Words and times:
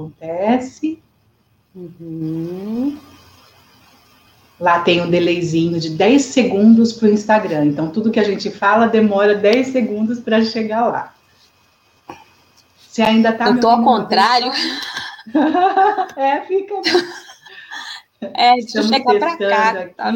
acontece. 0.00 1.02
Uhum. 1.74 2.98
Lá 4.58 4.80
tem 4.80 5.00
um 5.00 5.10
delayzinho 5.10 5.80
de 5.80 5.90
10 5.90 6.22
segundos 6.22 6.92
para 6.92 7.08
o 7.08 7.12
Instagram. 7.12 7.66
Então, 7.66 7.90
tudo 7.90 8.10
que 8.10 8.20
a 8.20 8.24
gente 8.24 8.50
fala 8.50 8.86
demora 8.86 9.34
10 9.34 9.68
segundos 9.68 10.20
para 10.20 10.44
chegar 10.44 10.86
lá. 10.86 11.14
Se 12.88 13.00
ainda 13.00 13.30
está. 13.30 13.46
Eu 13.46 13.54
estou 13.54 13.70
ao 13.70 13.82
contrário. 13.82 14.50
é, 16.16 16.40
fica. 16.42 16.74
É, 18.20 18.58
eu 18.58 18.82
chegar 18.82 19.18
para 19.18 19.36
cá. 19.38 19.88
Tá 19.96 20.12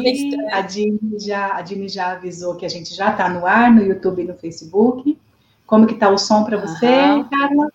a, 0.51 0.61
Dini 0.61 1.19
já, 1.19 1.55
a 1.55 1.61
Dini 1.61 1.89
já 1.89 2.11
avisou 2.11 2.55
que 2.55 2.65
a 2.65 2.69
gente 2.69 2.93
já 2.93 3.11
está 3.11 3.27
no 3.29 3.47
ar 3.47 3.71
no 3.71 3.81
YouTube 3.81 4.21
e 4.21 4.27
no 4.27 4.35
Facebook. 4.35 5.17
Como 5.65 5.87
que 5.87 5.95
tá 5.95 6.09
o 6.09 6.17
som 6.17 6.43
para 6.43 6.57
você, 6.57 6.85
uhum. 6.85 7.23
Carla? 7.23 7.71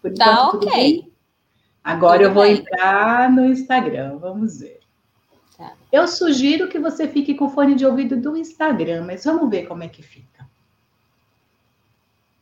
Por 0.00 0.14
tá 0.14 0.48
ok. 0.48 1.12
Agora 1.86 2.18
tudo 2.18 2.30
eu 2.30 2.34
vou 2.34 2.42
bem. 2.42 2.56
entrar 2.56 3.30
no 3.30 3.46
Instagram, 3.46 4.18
vamos 4.18 4.58
ver. 4.58 4.80
Tá. 5.56 5.72
Eu 5.92 6.08
sugiro 6.08 6.68
que 6.68 6.80
você 6.80 7.06
fique 7.06 7.32
com 7.36 7.44
o 7.44 7.48
fone 7.48 7.76
de 7.76 7.86
ouvido 7.86 8.16
do 8.16 8.36
Instagram, 8.36 9.04
mas 9.06 9.24
vamos 9.24 9.48
ver 9.48 9.68
como 9.68 9.84
é 9.84 9.88
que 9.88 10.02
fica. 10.02 10.44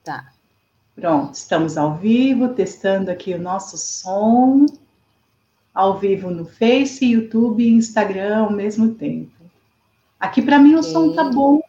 Tá. 0.02 0.32
Pronto, 0.96 1.34
estamos 1.34 1.76
ao 1.76 1.94
vivo, 1.94 2.54
testando 2.54 3.10
aqui 3.10 3.34
o 3.34 3.38
nosso 3.38 3.76
som. 3.76 4.64
Ao 5.74 5.98
vivo 5.98 6.30
no 6.30 6.46
Face, 6.46 7.04
YouTube 7.04 7.62
e 7.62 7.68
Instagram 7.68 8.44
ao 8.44 8.50
mesmo 8.50 8.94
tempo. 8.94 9.30
Aqui 10.18 10.40
para 10.40 10.58
mim 10.58 10.74
okay. 10.74 10.80
o 10.80 10.82
som 10.82 11.12
tá 11.12 11.24
bom. 11.24 11.60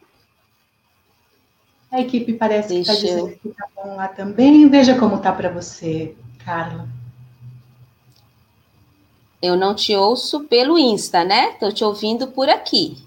A 1.91 1.99
equipe 1.99 2.35
parece 2.35 2.69
Deixa 2.69 2.91
que 2.91 2.97
está 2.97 3.05
dizendo 3.05 3.29
eu... 3.31 3.37
que 3.37 3.49
tá 3.49 3.67
bom 3.75 3.95
lá 3.97 4.07
também. 4.07 4.69
Veja 4.69 4.97
como 4.97 5.19
tá 5.19 5.33
para 5.33 5.49
você, 5.49 6.15
Carla. 6.45 6.87
Eu 9.41 9.55
não 9.55 9.75
te 9.75 9.95
ouço 9.95 10.45
pelo 10.45 10.77
Insta, 10.77 11.23
né? 11.23 11.51
Estou 11.51 11.71
te 11.71 11.83
ouvindo 11.83 12.27
por 12.27 12.49
aqui. 12.49 12.97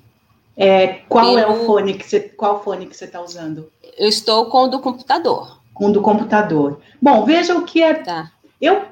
É, 0.56 1.02
qual 1.08 1.24
pelo... 1.24 1.38
é 1.38 1.46
o 1.46 1.66
fone 1.66 1.94
que 1.94 2.04
você, 2.04 2.20
qual 2.20 2.62
fone 2.62 2.86
que 2.86 2.96
você 2.96 3.04
está 3.04 3.20
usando? 3.20 3.70
Eu 3.96 4.08
estou 4.08 4.46
com 4.46 4.64
o 4.64 4.68
do 4.68 4.80
computador. 4.80 5.60
Com 5.72 5.86
o 5.86 5.92
do 5.92 6.02
computador. 6.02 6.80
Bom, 7.00 7.24
veja 7.24 7.56
o 7.56 7.64
que 7.64 7.82
é. 7.82 7.94
Tá. 7.94 8.32
Eu, 8.60 8.86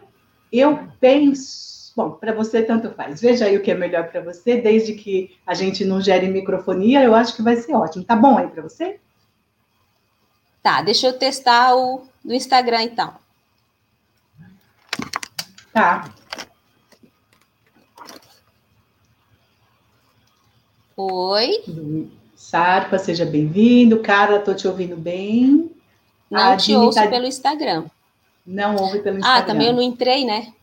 eu 0.53 0.89
penso. 1.01 1.93
Bom, 1.97 2.11
para 2.11 2.33
você 2.33 2.63
tanto 2.63 2.91
faz. 2.91 3.21
Veja 3.21 3.47
aí 3.47 3.57
o 3.57 3.63
que 3.63 3.71
é 3.71 3.75
melhor 3.75 4.09
para 4.09 4.21
você, 4.21 4.61
desde 4.61 4.93
que 4.95 5.37
a 5.47 5.55
gente 5.55 5.85
não 5.85 6.01
gere 6.01 6.29
microfonia, 6.29 7.03
eu 7.03 7.15
acho 7.15 7.35
que 7.35 7.43
vai 7.43 7.57
ser 7.57 7.75
ótimo. 7.75 8.05
Tá 8.05 8.15
bom 8.15 8.39
aí 8.39 8.47
para 8.47 8.63
você? 8.63 9.01
Tá, 10.63 10.83
deixa 10.83 11.07
eu 11.07 11.19
testar 11.19 11.75
o 11.75 12.03
do 12.25 12.35
Instagram 12.35 12.83
então. 12.83 13.15
Tá. 15.73 16.11
Oi. 20.97 21.63
Sarpa, 22.35 22.99
seja 22.99 23.27
bem-vindo. 23.27 24.01
Carla, 24.01 24.39
estou 24.39 24.55
te 24.55 24.67
ouvindo 24.67 24.97
bem. 24.97 25.71
Não 26.31 26.53
a 26.53 26.57
te 26.57 26.75
ouço 26.75 26.99
tá... 26.99 27.07
pelo 27.07 27.27
Instagram. 27.27 27.85
Não 28.47 28.77
ouve 28.77 29.01
pelo 29.01 29.19
Instagram. 29.19 29.43
Ah, 29.43 29.43
também 29.43 29.67
eu 29.67 29.75
não 29.75 29.83
entrei, 29.83 30.25
né? 30.25 30.55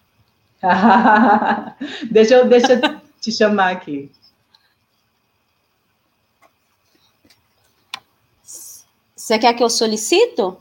deixa 2.10 2.36
eu, 2.36 2.48
deixa 2.48 2.74
eu 2.74 3.02
te 3.22 3.32
chamar 3.32 3.74
aqui. 3.74 4.12
Você 9.16 9.38
quer 9.38 9.54
que 9.54 9.64
eu 9.64 9.70
solicito? 9.70 10.58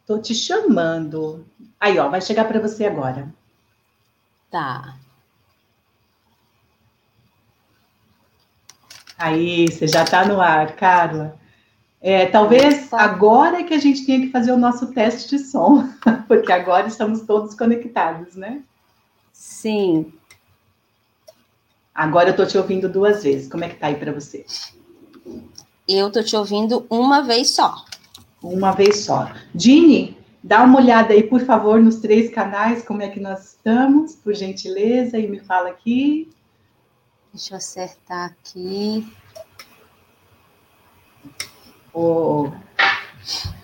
Estou 0.00 0.18
te 0.18 0.34
chamando. 0.34 1.44
Aí, 1.78 1.98
ó, 1.98 2.08
vai 2.08 2.22
chegar 2.22 2.46
para 2.46 2.58
você 2.58 2.86
agora. 2.86 3.28
Tá. 4.50 4.96
Aí, 9.18 9.66
você 9.66 9.88
já 9.88 10.04
está 10.04 10.24
no 10.24 10.40
ar, 10.40 10.76
Carla. 10.76 11.36
É, 12.00 12.26
talvez 12.26 12.92
agora 12.92 13.58
é 13.58 13.64
que 13.64 13.74
a 13.74 13.78
gente 13.78 14.06
tenha 14.06 14.20
que 14.20 14.30
fazer 14.30 14.52
o 14.52 14.56
nosso 14.56 14.86
teste 14.92 15.36
de 15.36 15.40
som, 15.40 15.88
porque 16.28 16.52
agora 16.52 16.86
estamos 16.86 17.22
todos 17.22 17.56
conectados, 17.56 18.36
né? 18.36 18.62
Sim. 19.32 20.12
Agora 21.92 22.28
eu 22.28 22.30
estou 22.30 22.46
te 22.46 22.56
ouvindo 22.56 22.88
duas 22.88 23.24
vezes. 23.24 23.48
Como 23.48 23.64
é 23.64 23.68
que 23.68 23.74
tá 23.74 23.88
aí 23.88 23.96
para 23.96 24.12
você? 24.12 24.46
Eu 25.88 26.06
estou 26.06 26.22
te 26.22 26.36
ouvindo 26.36 26.86
uma 26.88 27.22
vez 27.22 27.50
só. 27.50 27.84
Uma 28.40 28.70
vez 28.70 29.00
só. 29.00 29.32
Dini, 29.52 30.16
dá 30.42 30.62
uma 30.62 30.78
olhada 30.78 31.12
aí, 31.12 31.24
por 31.24 31.40
favor, 31.40 31.82
nos 31.82 31.96
três 31.96 32.30
canais, 32.32 32.84
como 32.84 33.02
é 33.02 33.08
que 33.08 33.18
nós 33.18 33.54
estamos, 33.54 34.14
por 34.14 34.32
gentileza, 34.32 35.18
e 35.18 35.26
me 35.26 35.40
fala 35.40 35.70
aqui. 35.70 36.30
Deixa 37.32 37.54
eu 37.54 37.58
acertar 37.58 38.26
aqui. 38.26 39.06
Oh, 41.92 42.50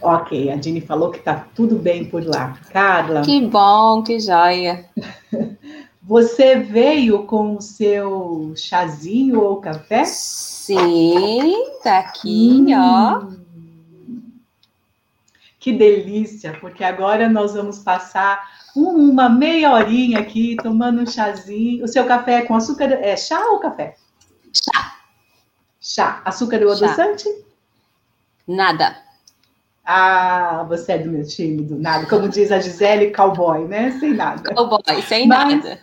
ok, 0.03 0.51
a 0.51 0.57
Dini 0.57 0.81
falou 0.81 1.11
que 1.11 1.21
tá 1.21 1.47
tudo 1.55 1.77
bem 1.77 2.05
por 2.05 2.25
lá. 2.25 2.59
Carla. 2.73 3.23
Que 3.23 3.41
bom, 3.47 4.03
que 4.03 4.19
joia. 4.19 4.89
Você 6.03 6.57
veio 6.57 7.25
com 7.25 7.57
o 7.57 7.63
seu 7.63 8.53
chazinho 8.57 9.41
ou 9.41 9.57
café? 9.57 10.05
Sim, 10.05 11.81
tá 11.83 12.01
aqui, 12.01 12.63
hum, 12.69 12.75
ó. 12.77 13.44
Que 15.65 15.73
delícia, 15.73 16.53
porque 16.61 16.85
agora 16.85 17.27
nós 17.27 17.55
vamos 17.55 17.79
passar 17.79 18.51
uma 18.77 19.31
meia 19.31 19.73
horinha 19.73 20.19
aqui 20.19 20.57
tomando 20.63 21.01
um 21.01 21.07
chazinho. 21.07 21.83
O 21.87 21.89
seu 21.89 22.05
café 22.05 22.35
é 22.35 22.43
com 22.43 22.55
açúcar 22.55 22.93
é 22.93 23.17
chá 23.17 23.41
ou 23.47 23.61
café? 23.61 23.97
Chá. 24.53 24.97
Chá. 25.81 26.23
Açúcar 26.23 26.61
ou 26.63 26.71
adoçante? 26.71 27.27
Nada. 28.47 28.95
Ah, 29.83 30.67
você 30.69 30.93
é 30.93 30.99
do 30.99 31.11
meu 31.11 31.27
time, 31.27 31.63
do 31.63 31.77
nada. 31.77 32.05
Como 32.09 32.29
diz 32.29 32.53
a 32.53 32.61
Gisele, 32.61 33.11
cowboy, 33.11 33.67
né? 33.67 33.93
Sem 33.93 34.13
nada. 34.13 34.55
Cowboy, 34.55 35.01
sem 35.09 35.27
Mas, 35.27 35.65
nada. 35.65 35.81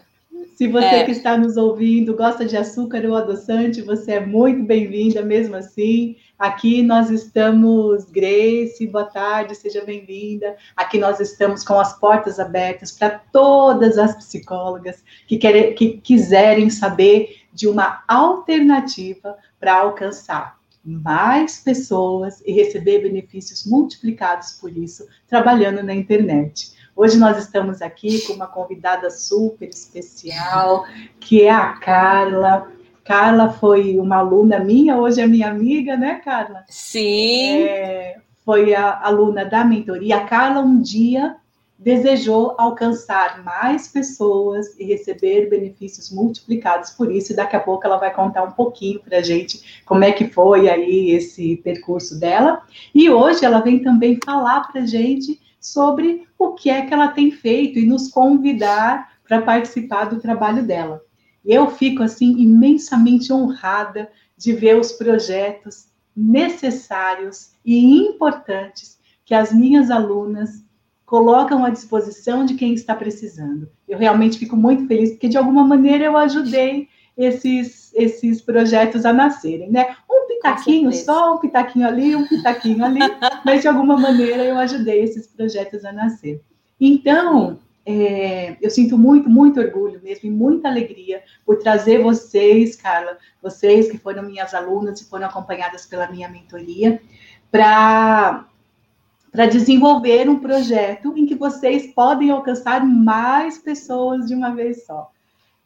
Se 0.62 0.68
você 0.68 0.86
é. 0.86 1.04
que 1.04 1.10
está 1.10 1.36
nos 1.36 1.58
ouvindo 1.58 2.16
gosta 2.16 2.46
de 2.46 2.56
açúcar 2.56 3.04
ou 3.04 3.16
adoçante, 3.16 3.82
você 3.82 4.12
é 4.12 4.20
muito 4.24 4.62
bem-vinda 4.62 5.24
mesmo 5.24 5.56
assim. 5.56 6.18
Aqui 6.38 6.84
nós 6.84 7.10
estamos, 7.10 8.06
Grace, 8.12 8.86
boa 8.86 9.06
tarde, 9.06 9.56
seja 9.56 9.84
bem-vinda. 9.84 10.56
Aqui 10.78 11.00
nós 11.00 11.20
estamos 11.20 11.64
com 11.64 11.80
as 11.80 11.98
portas 12.00 12.40
abertas 12.40 12.92
para 12.92 13.10
todas 13.10 13.98
as 13.98 14.16
psicólogas 14.18 15.04
que, 15.26 15.40
querem, 15.40 15.74
que 15.74 15.98
quiserem 15.98 16.70
saber 16.70 17.38
de 17.52 17.68
uma 17.68 18.04
alternativa 18.08 19.36
para 19.60 19.80
alcançar 19.80 20.60
mais 20.84 21.58
pessoas 21.58 22.40
e 22.46 22.52
receber 22.52 23.00
benefícios 23.00 23.66
multiplicados 23.66 24.52
por 24.62 24.78
isso, 24.78 25.08
trabalhando 25.28 25.82
na 25.82 25.96
internet. 25.96 26.80
Hoje 27.02 27.18
nós 27.18 27.36
estamos 27.40 27.82
aqui 27.82 28.22
com 28.28 28.34
uma 28.34 28.46
convidada 28.46 29.10
super 29.10 29.68
especial, 29.68 30.86
que 31.20 31.42
é 31.42 31.50
a 31.50 31.74
Carla. 31.74 32.72
Carla 33.04 33.52
foi 33.54 33.98
uma 33.98 34.18
aluna 34.18 34.60
minha, 34.60 34.96
hoje 34.96 35.20
é 35.20 35.26
minha 35.26 35.50
amiga, 35.50 35.98
né, 35.98 36.22
Carla? 36.24 36.64
Sim. 36.70 37.64
É, 37.64 38.18
foi 38.46 38.76
a 38.76 39.02
aluna 39.02 39.44
da 39.44 39.66
mentoria. 39.66 40.18
A 40.18 40.26
Carla 40.26 40.60
um 40.60 40.80
dia 40.80 41.38
desejou 41.76 42.54
alcançar 42.60 43.44
mais 43.44 43.88
pessoas 43.88 44.80
e 44.80 44.84
receber 44.84 45.50
benefícios 45.50 46.12
multiplicados 46.12 46.92
por 46.92 47.12
isso. 47.12 47.34
E 47.34 47.36
daqui 47.36 47.56
a 47.56 47.60
pouco 47.60 47.84
ela 47.84 47.98
vai 47.98 48.14
contar 48.14 48.44
um 48.44 48.52
pouquinho 48.52 49.00
para 49.00 49.18
a 49.18 49.24
gente 49.24 49.82
como 49.88 50.04
é 50.04 50.12
que 50.12 50.28
foi 50.28 50.70
aí 50.70 51.10
esse 51.10 51.58
percurso 51.64 52.20
dela. 52.20 52.62
E 52.94 53.10
hoje 53.10 53.44
ela 53.44 53.60
vem 53.60 53.82
também 53.82 54.20
falar 54.24 54.72
para 54.72 54.82
a 54.82 54.86
gente 54.86 55.41
sobre 55.62 56.28
o 56.38 56.54
que 56.54 56.70
é 56.70 56.86
que 56.86 56.94
ela 56.94 57.10
tem 57.10 57.32
feito 57.32 57.78
e 57.78 57.86
nos 57.86 58.10
convidar 58.10 59.12
para 59.24 59.44
participar 59.44 60.06
do 60.06 60.20
trabalho 60.20 60.66
dela. 60.66 61.02
Eu 61.46 61.70
fico 61.70 62.04
assim 62.04 62.36
imensamente 62.40 63.32
honrada 63.32 64.10
de 64.36 64.54
ver 64.54 64.78
os 64.78 64.92
projetos 64.92 65.88
necessários 66.16 67.52
e 67.64 68.00
importantes 68.00 69.00
que 69.24 69.34
as 69.34 69.54
minhas 69.54 69.90
alunas 69.90 70.66
colocam 71.06 71.64
à 71.64 71.70
disposição 71.70 72.46
de 72.46 72.56
quem 72.56 72.74
está 72.74 72.96
precisando. 72.96 73.70
Eu 73.88 73.98
realmente 73.98 74.40
fico 74.40 74.56
muito 74.56 74.88
feliz 74.88 75.12
porque 75.12 75.28
de 75.28 75.38
alguma 75.38 75.64
maneira 75.64 76.06
eu 76.06 76.18
ajudei 76.18 76.88
esses 77.18 77.82
esses 77.94 78.42
projetos 78.42 79.06
a 79.06 79.14
nascerem, 79.14 79.70
né? 79.70 79.96
Um 80.10 80.28
pitaquinho 80.28 80.92
só, 80.94 81.36
um 81.36 81.40
pitaquinho 81.40 81.88
ali, 81.88 82.16
um 82.16 82.28
pitaquinho 82.28 82.84
ali, 82.84 83.00
mas 83.46 83.62
de 83.62 83.68
alguma 83.68 83.98
maneira 83.98 84.44
eu 84.44 84.58
ajudei 84.58 85.04
esses 85.04 85.28
projetos 85.28 85.84
a 85.84 85.92
nascer. 85.92 86.42
Então, 86.80 87.60
é, 87.86 88.56
eu 88.62 88.70
sinto 88.70 88.98
muito, 88.98 89.30
muito 89.30 89.60
orgulho 89.60 90.00
mesmo 90.04 90.28
e 90.28 90.32
muita 90.32 90.68
alegria 90.68 91.22
por 91.46 91.58
trazer 91.58 92.02
vocês, 92.02 92.76
Carla, 92.76 93.18
vocês 93.42 93.90
que 93.90 93.98
foram 93.98 94.24
minhas 94.24 94.54
alunas 94.54 95.02
e 95.02 95.10
foram 95.10 95.28
acompanhadas 95.28 95.86
pela 95.86 96.10
minha 96.10 96.30
mentoria, 96.30 97.02
para 97.52 98.46
para 99.32 99.46
desenvolver 99.46 100.30
um 100.30 100.40
projeto 100.40 101.14
em 101.16 101.26
que 101.26 101.36
vocês 101.36 101.88
podem 101.94 102.32
alcançar 102.32 102.86
mais 102.86 103.58
pessoas 103.58 104.28
de 104.28 104.36
uma 104.36 104.54
vez 104.54 104.86
só. 104.86 105.10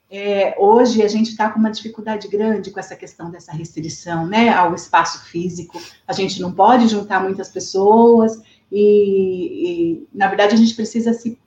É, 0.09 0.55
hoje 0.59 1.01
a 1.01 1.07
gente 1.07 1.31
está 1.31 1.49
com 1.49 1.59
uma 1.59 1.71
dificuldade 1.71 2.27
grande 2.27 2.71
com 2.71 2.79
essa 2.79 2.95
questão 2.95 3.31
dessa 3.31 3.51
restrição 3.51 4.27
né, 4.27 4.49
ao 4.49 4.75
espaço 4.75 5.25
físico. 5.25 5.81
A 6.07 6.13
gente 6.13 6.41
não 6.41 6.51
pode 6.51 6.87
juntar 6.87 7.21
muitas 7.21 7.49
pessoas 7.49 8.41
e, 8.71 10.01
e 10.01 10.07
na 10.13 10.27
verdade, 10.27 10.53
a 10.53 10.57
gente 10.57 10.75
precisa 10.75 11.13
se 11.13 11.39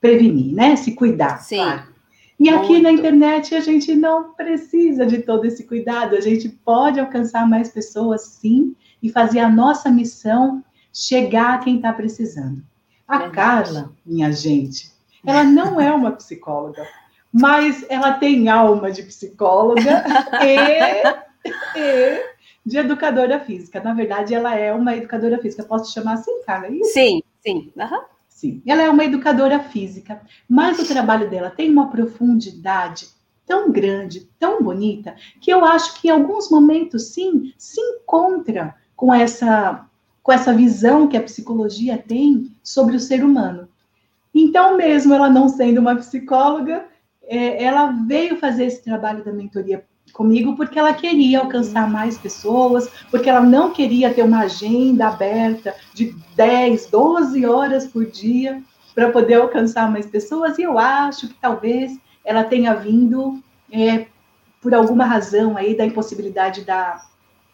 prevenir, 0.00 0.54
né? 0.54 0.76
Se 0.76 0.92
cuidar. 0.92 1.38
Sim. 1.38 1.56
Claro. 1.56 1.96
E 2.38 2.50
aqui 2.50 2.68
Muito. 2.68 2.82
na 2.82 2.92
internet 2.92 3.54
a 3.54 3.60
gente 3.60 3.94
não 3.94 4.34
precisa 4.34 5.06
de 5.06 5.18
todo 5.22 5.46
esse 5.46 5.64
cuidado, 5.64 6.14
a 6.14 6.20
gente 6.20 6.50
pode 6.50 7.00
alcançar 7.00 7.48
mais 7.48 7.70
pessoas, 7.70 8.22
sim, 8.22 8.76
e 9.02 9.08
fazer 9.08 9.38
a 9.38 9.48
nossa 9.48 9.88
missão 9.90 10.62
chegar 10.92 11.54
a 11.54 11.58
quem 11.58 11.76
está 11.76 11.92
precisando. 11.94 12.62
A. 13.08 13.30
Carla, 13.30 13.90
minha 14.04 14.30
gente, 14.32 14.90
ela 15.24 15.44
não 15.44 15.80
é 15.80 15.90
uma 15.90 16.12
psicóloga, 16.12 16.86
mas 17.38 17.84
ela 17.90 18.12
tem 18.14 18.48
alma 18.48 18.90
de 18.90 19.02
psicóloga 19.02 20.04
e, 20.42 21.78
e, 21.78 22.24
de 22.64 22.78
educadora 22.78 23.38
física. 23.40 23.78
Na 23.78 23.92
verdade, 23.92 24.34
ela 24.34 24.54
é 24.56 24.72
uma 24.72 24.96
educadora 24.96 25.38
física. 25.38 25.62
Posso 25.62 25.92
chamar 25.92 26.14
assim, 26.14 26.42
Carla? 26.46 26.68
É 26.68 26.72
isso? 26.72 26.92
Sim, 26.94 27.22
sim. 27.42 27.72
Uhum. 27.76 28.00
Sim, 28.26 28.62
ela 28.66 28.82
é 28.82 28.90
uma 28.90 29.04
educadora 29.04 29.60
física, 29.60 30.20
mas 30.48 30.78
o 30.78 30.86
trabalho 30.86 31.28
dela 31.30 31.50
tem 31.50 31.70
uma 31.70 31.90
profundidade 31.90 33.08
tão 33.46 33.70
grande, 33.70 34.28
tão 34.38 34.62
bonita, 34.62 35.14
que 35.40 35.50
eu 35.50 35.64
acho 35.64 36.00
que 36.00 36.08
em 36.08 36.10
alguns 36.10 36.50
momentos, 36.50 37.14
sim, 37.14 37.54
se 37.56 37.80
encontra 37.80 38.74
com 38.94 39.12
essa, 39.14 39.86
com 40.22 40.32
essa 40.32 40.52
visão 40.52 41.06
que 41.06 41.16
a 41.16 41.22
psicologia 41.22 41.96
tem 41.96 42.50
sobre 42.62 42.96
o 42.96 43.00
ser 43.00 43.24
humano. 43.24 43.68
Então, 44.34 44.76
mesmo 44.76 45.14
ela 45.14 45.30
não 45.30 45.48
sendo 45.48 45.80
uma 45.80 45.96
psicóloga, 45.96 46.84
é, 47.28 47.62
ela 47.62 47.86
veio 48.06 48.38
fazer 48.38 48.66
esse 48.66 48.82
trabalho 48.82 49.24
da 49.24 49.32
mentoria 49.32 49.84
comigo 50.12 50.56
porque 50.56 50.78
ela 50.78 50.94
queria 50.94 51.40
alcançar 51.40 51.90
mais 51.90 52.16
pessoas, 52.16 52.88
porque 53.10 53.28
ela 53.28 53.40
não 53.40 53.72
queria 53.72 54.12
ter 54.12 54.22
uma 54.22 54.40
agenda 54.40 55.08
aberta 55.08 55.74
de 55.92 56.14
10, 56.34 56.86
12 56.86 57.44
horas 57.44 57.86
por 57.86 58.06
dia 58.06 58.62
para 58.94 59.10
poder 59.10 59.34
alcançar 59.34 59.90
mais 59.90 60.06
pessoas, 60.06 60.58
e 60.58 60.62
eu 60.62 60.78
acho 60.78 61.28
que 61.28 61.34
talvez 61.34 61.98
ela 62.24 62.44
tenha 62.44 62.74
vindo 62.74 63.42
é, 63.70 64.06
por 64.62 64.74
alguma 64.74 65.04
razão 65.04 65.56
aí 65.56 65.76
da 65.76 65.84
impossibilidade 65.84 66.62
da 66.62 67.02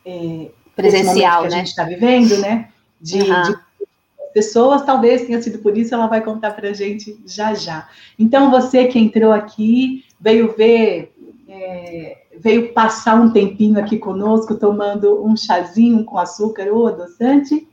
é, 0.06 0.50
presencial, 0.76 1.42
que 1.42 1.48
né? 1.48 1.54
a 1.54 1.58
gente 1.58 1.68
está 1.68 1.84
vivendo, 1.84 2.38
né? 2.38 2.68
De, 3.00 3.20
uhum. 3.20 3.42
de, 3.42 3.58
pessoas, 4.32 4.82
talvez 4.82 5.26
tenha 5.26 5.40
sido 5.40 5.58
por 5.58 5.76
isso, 5.76 5.94
ela 5.94 6.06
vai 6.06 6.22
contar 6.22 6.52
para 6.52 6.70
a 6.70 6.72
gente 6.72 7.20
já 7.26 7.54
já. 7.54 7.88
Então, 8.18 8.50
você 8.50 8.86
que 8.86 8.98
entrou 8.98 9.32
aqui, 9.32 10.04
veio 10.20 10.54
ver 10.56 11.12
é, 11.48 12.22
veio 12.38 12.72
passar 12.72 13.20
um 13.20 13.30
tempinho 13.30 13.78
aqui 13.78 13.98
conosco, 13.98 14.54
tomando 14.54 15.24
um 15.24 15.36
chazinho 15.36 16.04
com 16.04 16.18
açúcar 16.18 16.68
ou 16.72 16.86
adoçante. 16.86 17.68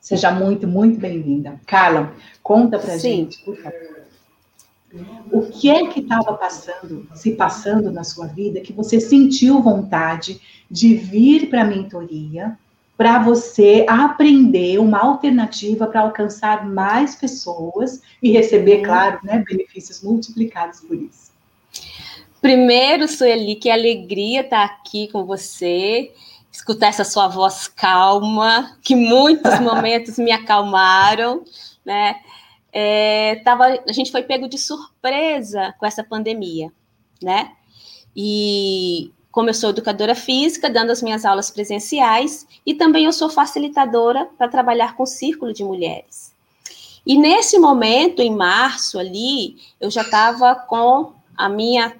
Seja 0.00 0.30
muito, 0.30 0.66
muito 0.66 1.00
bem-vinda. 1.00 1.60
Carla, 1.66 2.12
conta 2.42 2.78
pra 2.78 2.98
Sim. 2.98 3.00
gente, 3.00 3.42
por 3.44 3.56
favor. 3.56 4.02
O 5.32 5.46
que 5.46 5.70
é 5.70 5.86
que 5.86 6.00
estava 6.00 6.34
passando, 6.34 7.08
se 7.14 7.32
passando 7.32 7.90
na 7.90 8.04
sua 8.04 8.26
vida, 8.26 8.60
que 8.60 8.74
você 8.74 9.00
sentiu 9.00 9.62
vontade 9.62 10.38
de 10.70 10.94
vir 10.94 11.48
para 11.48 11.62
a 11.62 11.64
mentoria, 11.64 12.58
para 13.02 13.18
você 13.18 13.84
aprender 13.88 14.78
uma 14.78 15.00
alternativa 15.00 15.88
para 15.88 16.02
alcançar 16.02 16.64
mais 16.64 17.16
pessoas 17.16 18.00
e 18.22 18.30
receber, 18.30 18.76
uhum. 18.76 18.84
claro, 18.84 19.18
né, 19.24 19.42
benefícios 19.44 20.00
multiplicados 20.04 20.82
por 20.82 20.94
isso? 20.94 21.32
Primeiro, 22.40 23.08
Sueli, 23.08 23.56
que 23.56 23.68
alegria 23.68 24.42
estar 24.42 24.62
aqui 24.62 25.08
com 25.08 25.24
você, 25.24 26.12
escutar 26.52 26.90
essa 26.90 27.02
sua 27.02 27.26
voz 27.26 27.66
calma, 27.66 28.76
que 28.84 28.94
muitos 28.94 29.58
momentos 29.58 30.16
me 30.16 30.30
acalmaram, 30.30 31.42
né? 31.84 32.20
É, 32.72 33.40
tava, 33.44 33.64
a 33.64 33.92
gente 33.92 34.12
foi 34.12 34.22
pego 34.22 34.48
de 34.48 34.58
surpresa 34.58 35.74
com 35.76 35.84
essa 35.84 36.04
pandemia, 36.04 36.70
né? 37.20 37.50
E 38.14 39.10
como 39.32 39.48
eu 39.48 39.54
sou 39.54 39.70
educadora 39.70 40.14
física, 40.14 40.68
dando 40.68 40.90
as 40.90 41.02
minhas 41.02 41.24
aulas 41.24 41.50
presenciais, 41.50 42.46
e 42.66 42.74
também 42.74 43.06
eu 43.06 43.12
sou 43.12 43.30
facilitadora 43.30 44.28
para 44.36 44.46
trabalhar 44.46 44.94
com 44.94 45.04
o 45.04 45.06
círculo 45.06 45.54
de 45.54 45.64
mulheres. 45.64 46.32
E 47.04 47.18
nesse 47.18 47.58
momento, 47.58 48.20
em 48.20 48.30
março 48.30 48.98
ali, 48.98 49.56
eu 49.80 49.90
já 49.90 50.02
estava 50.02 50.54
com 50.54 51.14
a 51.36 51.48
minha 51.48 51.96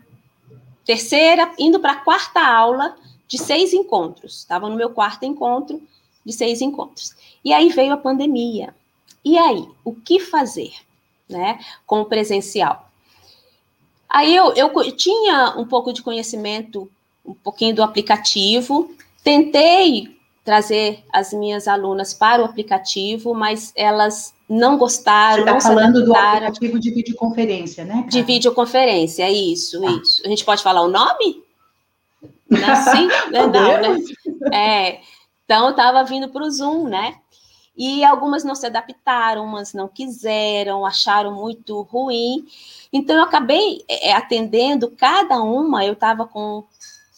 terceira, 0.84 1.50
indo 1.58 1.80
para 1.80 1.92
a 1.92 2.00
quarta 2.00 2.40
aula 2.40 2.94
de 3.26 3.38
seis 3.38 3.72
encontros. 3.72 4.38
Estava 4.38 4.68
no 4.68 4.76
meu 4.76 4.90
quarto 4.90 5.24
encontro 5.24 5.82
de 6.24 6.32
seis 6.32 6.60
encontros. 6.60 7.14
E 7.42 7.52
aí 7.52 7.70
veio 7.70 7.94
a 7.94 7.96
pandemia. 7.96 8.74
E 9.24 9.38
aí, 9.38 9.66
o 9.82 9.94
que 9.94 10.20
fazer, 10.20 10.72
né, 11.28 11.58
com 11.86 12.02
o 12.02 12.04
presencial? 12.04 12.88
Aí 14.08 14.36
eu, 14.36 14.52
eu 14.52 14.70
tinha 14.94 15.54
um 15.56 15.66
pouco 15.66 15.92
de 15.92 16.02
conhecimento, 16.02 16.90
um 17.24 17.34
pouquinho 17.34 17.74
do 17.74 17.82
aplicativo, 17.82 18.94
tentei 19.22 20.16
trazer 20.44 21.04
as 21.12 21.32
minhas 21.32 21.68
alunas 21.68 22.12
para 22.12 22.42
o 22.42 22.44
aplicativo, 22.44 23.32
mas 23.32 23.72
elas 23.76 24.34
não 24.48 24.76
gostaram. 24.76 25.44
Você 25.44 25.50
está 25.50 25.60
falando 25.60 26.04
do 26.04 26.14
aplicativo 26.14 26.80
de 26.80 26.90
videoconferência, 26.90 27.84
né? 27.84 27.94
Cara? 27.94 28.06
De 28.08 28.22
videoconferência, 28.22 29.30
isso, 29.30 29.86
ah. 29.86 29.90
isso. 30.02 30.22
A 30.24 30.28
gente 30.28 30.44
pode 30.44 30.62
falar 30.62 30.82
o 30.82 30.88
nome? 30.88 31.42
Não 32.50 32.58
é 32.58 32.70
assim? 32.70 33.08
não, 33.30 33.48
né? 33.50 33.98
É, 34.52 35.00
então, 35.44 35.64
eu 35.66 35.70
estava 35.70 36.04
vindo 36.04 36.28
para 36.28 36.44
o 36.44 36.50
Zoom, 36.50 36.86
né? 36.86 37.16
E 37.74 38.04
algumas 38.04 38.44
não 38.44 38.54
se 38.54 38.66
adaptaram, 38.66 39.44
umas 39.44 39.72
não 39.72 39.88
quiseram, 39.88 40.84
acharam 40.84 41.34
muito 41.34 41.80
ruim. 41.82 42.46
Então, 42.92 43.16
eu 43.16 43.22
acabei 43.22 43.82
é, 43.88 44.12
atendendo 44.12 44.90
cada 44.90 45.42
uma, 45.42 45.82
eu 45.84 45.94
estava 45.94 46.26
com 46.26 46.64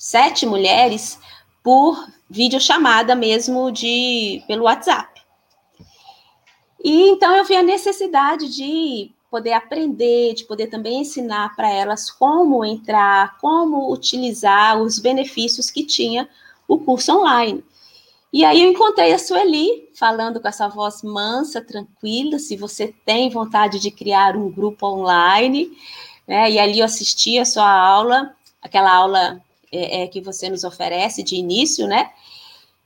sete 0.04 0.44
mulheres 0.44 1.18
por 1.62 2.06
videochamada 2.28 3.14
mesmo 3.14 3.72
de 3.72 4.44
pelo 4.46 4.64
WhatsApp. 4.64 5.22
E 6.84 7.08
então 7.08 7.34
eu 7.34 7.42
vi 7.46 7.56
a 7.56 7.62
necessidade 7.62 8.54
de 8.54 9.10
poder 9.30 9.54
aprender, 9.54 10.34
de 10.34 10.44
poder 10.44 10.66
também 10.66 11.00
ensinar 11.00 11.56
para 11.56 11.70
elas 11.70 12.10
como 12.10 12.62
entrar, 12.66 13.38
como 13.38 13.90
utilizar 13.90 14.78
os 14.78 14.98
benefícios 14.98 15.70
que 15.70 15.86
tinha 15.86 16.28
o 16.68 16.78
curso 16.78 17.10
online. 17.18 17.64
E 18.30 18.44
aí 18.44 18.62
eu 18.62 18.70
encontrei 18.70 19.10
a 19.10 19.18
Sueli 19.18 19.88
falando 19.94 20.38
com 20.38 20.48
essa 20.48 20.68
voz 20.68 21.02
mansa, 21.02 21.62
tranquila, 21.62 22.38
se 22.38 22.58
você 22.58 22.94
tem 23.06 23.30
vontade 23.30 23.80
de 23.80 23.90
criar 23.90 24.36
um 24.36 24.50
grupo 24.50 24.86
online, 24.86 25.72
né? 26.28 26.50
E 26.50 26.58
ali 26.58 26.80
eu 26.80 26.84
assisti 26.84 27.38
a 27.38 27.46
sua 27.46 27.70
aula, 27.70 28.36
aquela 28.60 28.94
aula 28.94 29.42
é, 29.74 30.02
é, 30.02 30.06
que 30.06 30.20
você 30.20 30.48
nos 30.48 30.64
oferece 30.64 31.22
de 31.22 31.36
início, 31.36 31.86
né? 31.86 32.10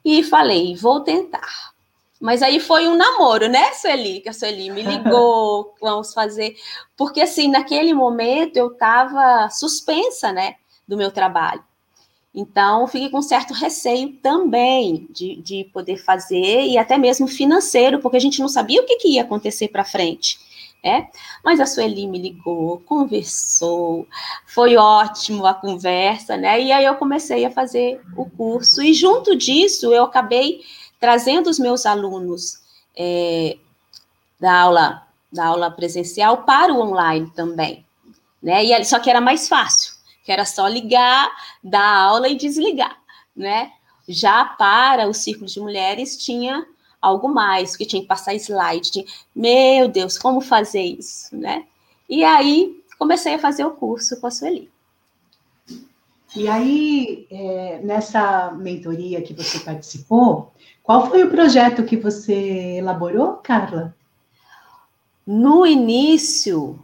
E 0.05 0.23
falei, 0.23 0.75
vou 0.75 1.01
tentar. 1.01 1.73
Mas 2.21 2.43
aí 2.43 2.59
foi 2.59 2.89
um 2.89 2.97
namoro, 2.97 3.49
né, 3.49 3.73
Sueli? 3.75 4.21
Que 4.21 4.29
a 4.29 4.33
Sueli 4.33 4.71
me 4.71 4.83
ligou, 4.83 5.75
vamos 5.81 6.13
fazer. 6.13 6.57
Porque, 6.97 7.21
assim, 7.21 7.49
naquele 7.49 7.95
momento 7.95 8.57
eu 8.57 8.73
estava 8.73 9.49
suspensa, 9.51 10.33
né, 10.33 10.57
do 10.87 10.97
meu 10.97 11.11
trabalho. 11.11 11.63
Então, 12.35 12.87
fiquei 12.87 13.09
com 13.09 13.23
certo 13.23 13.53
receio 13.55 14.13
também 14.23 15.09
de, 15.11 15.37
de 15.37 15.65
poder 15.73 15.97
fazer, 15.97 16.67
e 16.67 16.77
até 16.77 16.99
mesmo 16.99 17.27
financeiro, 17.27 18.01
porque 18.01 18.17
a 18.17 18.21
gente 18.21 18.41
não 18.41 18.49
sabia 18.49 18.81
o 18.81 18.87
que, 18.87 18.97
que 18.97 19.15
ia 19.15 19.23
acontecer 19.23 19.69
para 19.69 19.85
frente. 19.85 20.39
É? 20.83 21.09
Mas 21.45 21.59
a 21.59 21.67
Sueli 21.67 22.07
me 22.07 22.19
ligou, 22.19 22.79
conversou, 22.81 24.07
foi 24.47 24.77
ótimo 24.77 25.45
a 25.45 25.53
conversa, 25.53 26.37
né? 26.37 26.63
E 26.63 26.71
aí 26.71 26.85
eu 26.85 26.95
comecei 26.95 27.45
a 27.45 27.51
fazer 27.51 28.01
o 28.17 28.25
curso, 28.31 28.81
e 28.81 28.95
junto 28.95 29.35
disso 29.35 29.93
eu 29.93 30.05
acabei 30.05 30.61
trazendo 31.01 31.51
os 31.51 31.59
meus 31.59 31.85
alunos 31.85 32.63
é, 32.97 33.57
da 34.39 34.61
aula 34.61 35.09
da 35.31 35.47
aula 35.47 35.71
presencial 35.71 36.45
para 36.45 36.73
o 36.73 36.81
online 36.81 37.31
também, 37.35 37.85
né? 38.43 38.65
E 38.65 38.85
só 38.85 38.99
que 38.99 39.11
era 39.11 39.21
mais 39.21 39.49
fácil, 39.49 39.93
que 40.25 40.33
era 40.33 40.45
só 40.45 40.67
ligar, 40.67 41.31
dar 41.63 41.87
aula 41.87 42.29
e 42.29 42.37
desligar, 42.37 42.97
né? 43.37 43.73
Já 44.09 44.45
para 44.45 45.07
o 45.07 45.13
círculo 45.13 45.47
de 45.47 45.61
mulheres 45.61 46.17
tinha 46.17 46.67
algo 47.01 47.29
mais, 47.29 47.77
que 47.77 47.87
tinha 47.87 48.03
que 48.03 48.09
passar 48.09 48.35
slide, 48.35 48.91
tinha, 48.91 49.05
meu 49.35 49.89
Deus, 49.89 50.19
como 50.19 50.41
fazer 50.41 50.83
isso, 50.83 51.37
né? 51.37 51.65
E 52.09 52.25
aí 52.25 52.83
comecei 52.99 53.35
a 53.35 53.39
fazer 53.39 53.65
o 53.65 53.71
curso 53.71 54.21
com 54.21 54.27
a 54.27 54.31
Sueli. 54.31 54.71
E 56.37 56.49
aí, 56.49 57.27
é, 57.31 57.81
nessa 57.83 58.53
mentoria 58.53 59.23
que 59.23 59.33
você 59.33 59.61
participou, 59.61 60.53
Qual 60.89 61.07
foi 61.11 61.23
o 61.23 61.29
projeto 61.29 61.85
que 61.85 61.99
você 61.99 62.79
elaborou, 62.79 63.35
Carla? 63.43 63.95
No 65.27 65.67
início, 65.67 66.79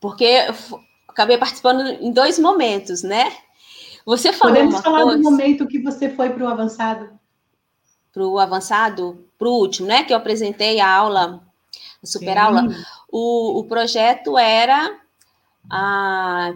porque 0.00 0.24
eu 0.24 0.80
acabei 1.06 1.38
participando 1.38 1.86
em 1.86 2.10
dois 2.10 2.36
momentos, 2.36 3.04
né? 3.04 3.32
Você 4.04 4.32
falou 4.32 4.56
Podemos 4.56 4.80
falar 4.80 5.04
coisa... 5.04 5.18
do 5.18 5.22
momento 5.22 5.68
que 5.68 5.78
você 5.78 6.10
foi 6.10 6.30
para 6.30 6.42
o 6.42 6.48
avançado? 6.48 7.10
Para 8.14 8.24
o 8.24 8.38
avançado, 8.38 9.26
para 9.36 9.48
o 9.48 9.58
último, 9.58 9.88
né? 9.88 10.04
Que 10.04 10.12
eu 10.12 10.16
apresentei 10.16 10.80
a 10.80 10.88
aula, 10.88 11.42
a 12.02 12.06
super 12.06 12.38
aula. 12.38 12.68
O, 13.10 13.58
o 13.58 13.64
projeto 13.64 14.38
era 14.38 14.96
a, 15.68 16.54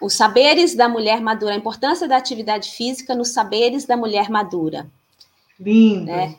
os 0.00 0.14
saberes 0.14 0.74
da 0.74 0.88
mulher 0.88 1.20
madura, 1.20 1.52
a 1.52 1.58
importância 1.58 2.08
da 2.08 2.16
atividade 2.16 2.70
física 2.70 3.14
nos 3.14 3.28
saberes 3.28 3.84
da 3.84 3.96
mulher 3.96 4.30
madura. 4.30 4.86
Lindo. 5.60 6.06
Né? 6.06 6.36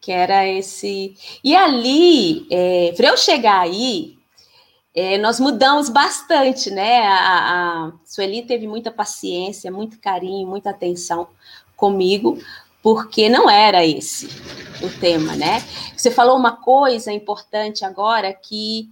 Que 0.00 0.12
era 0.12 0.46
esse. 0.46 1.16
E 1.42 1.54
ali, 1.54 2.46
é, 2.50 2.92
para 2.96 3.08
eu 3.08 3.16
chegar 3.16 3.60
aí, 3.60 4.16
é, 4.94 5.18
nós 5.18 5.38
mudamos 5.38 5.88
bastante, 5.88 6.70
né? 6.70 7.06
A, 7.06 7.88
a 7.88 7.92
Sueli 8.04 8.42
teve 8.42 8.66
muita 8.66 8.90
paciência, 8.90 9.70
muito 9.70 9.98
carinho, 9.98 10.48
muita 10.48 10.70
atenção 10.70 11.28
comigo, 11.76 12.38
porque 12.86 13.28
não 13.28 13.50
era 13.50 13.84
esse 13.84 14.28
o 14.80 14.88
tema, 15.00 15.34
né? 15.34 15.60
Você 15.96 16.08
falou 16.08 16.36
uma 16.36 16.52
coisa 16.52 17.10
importante 17.10 17.84
agora 17.84 18.32
que 18.32 18.88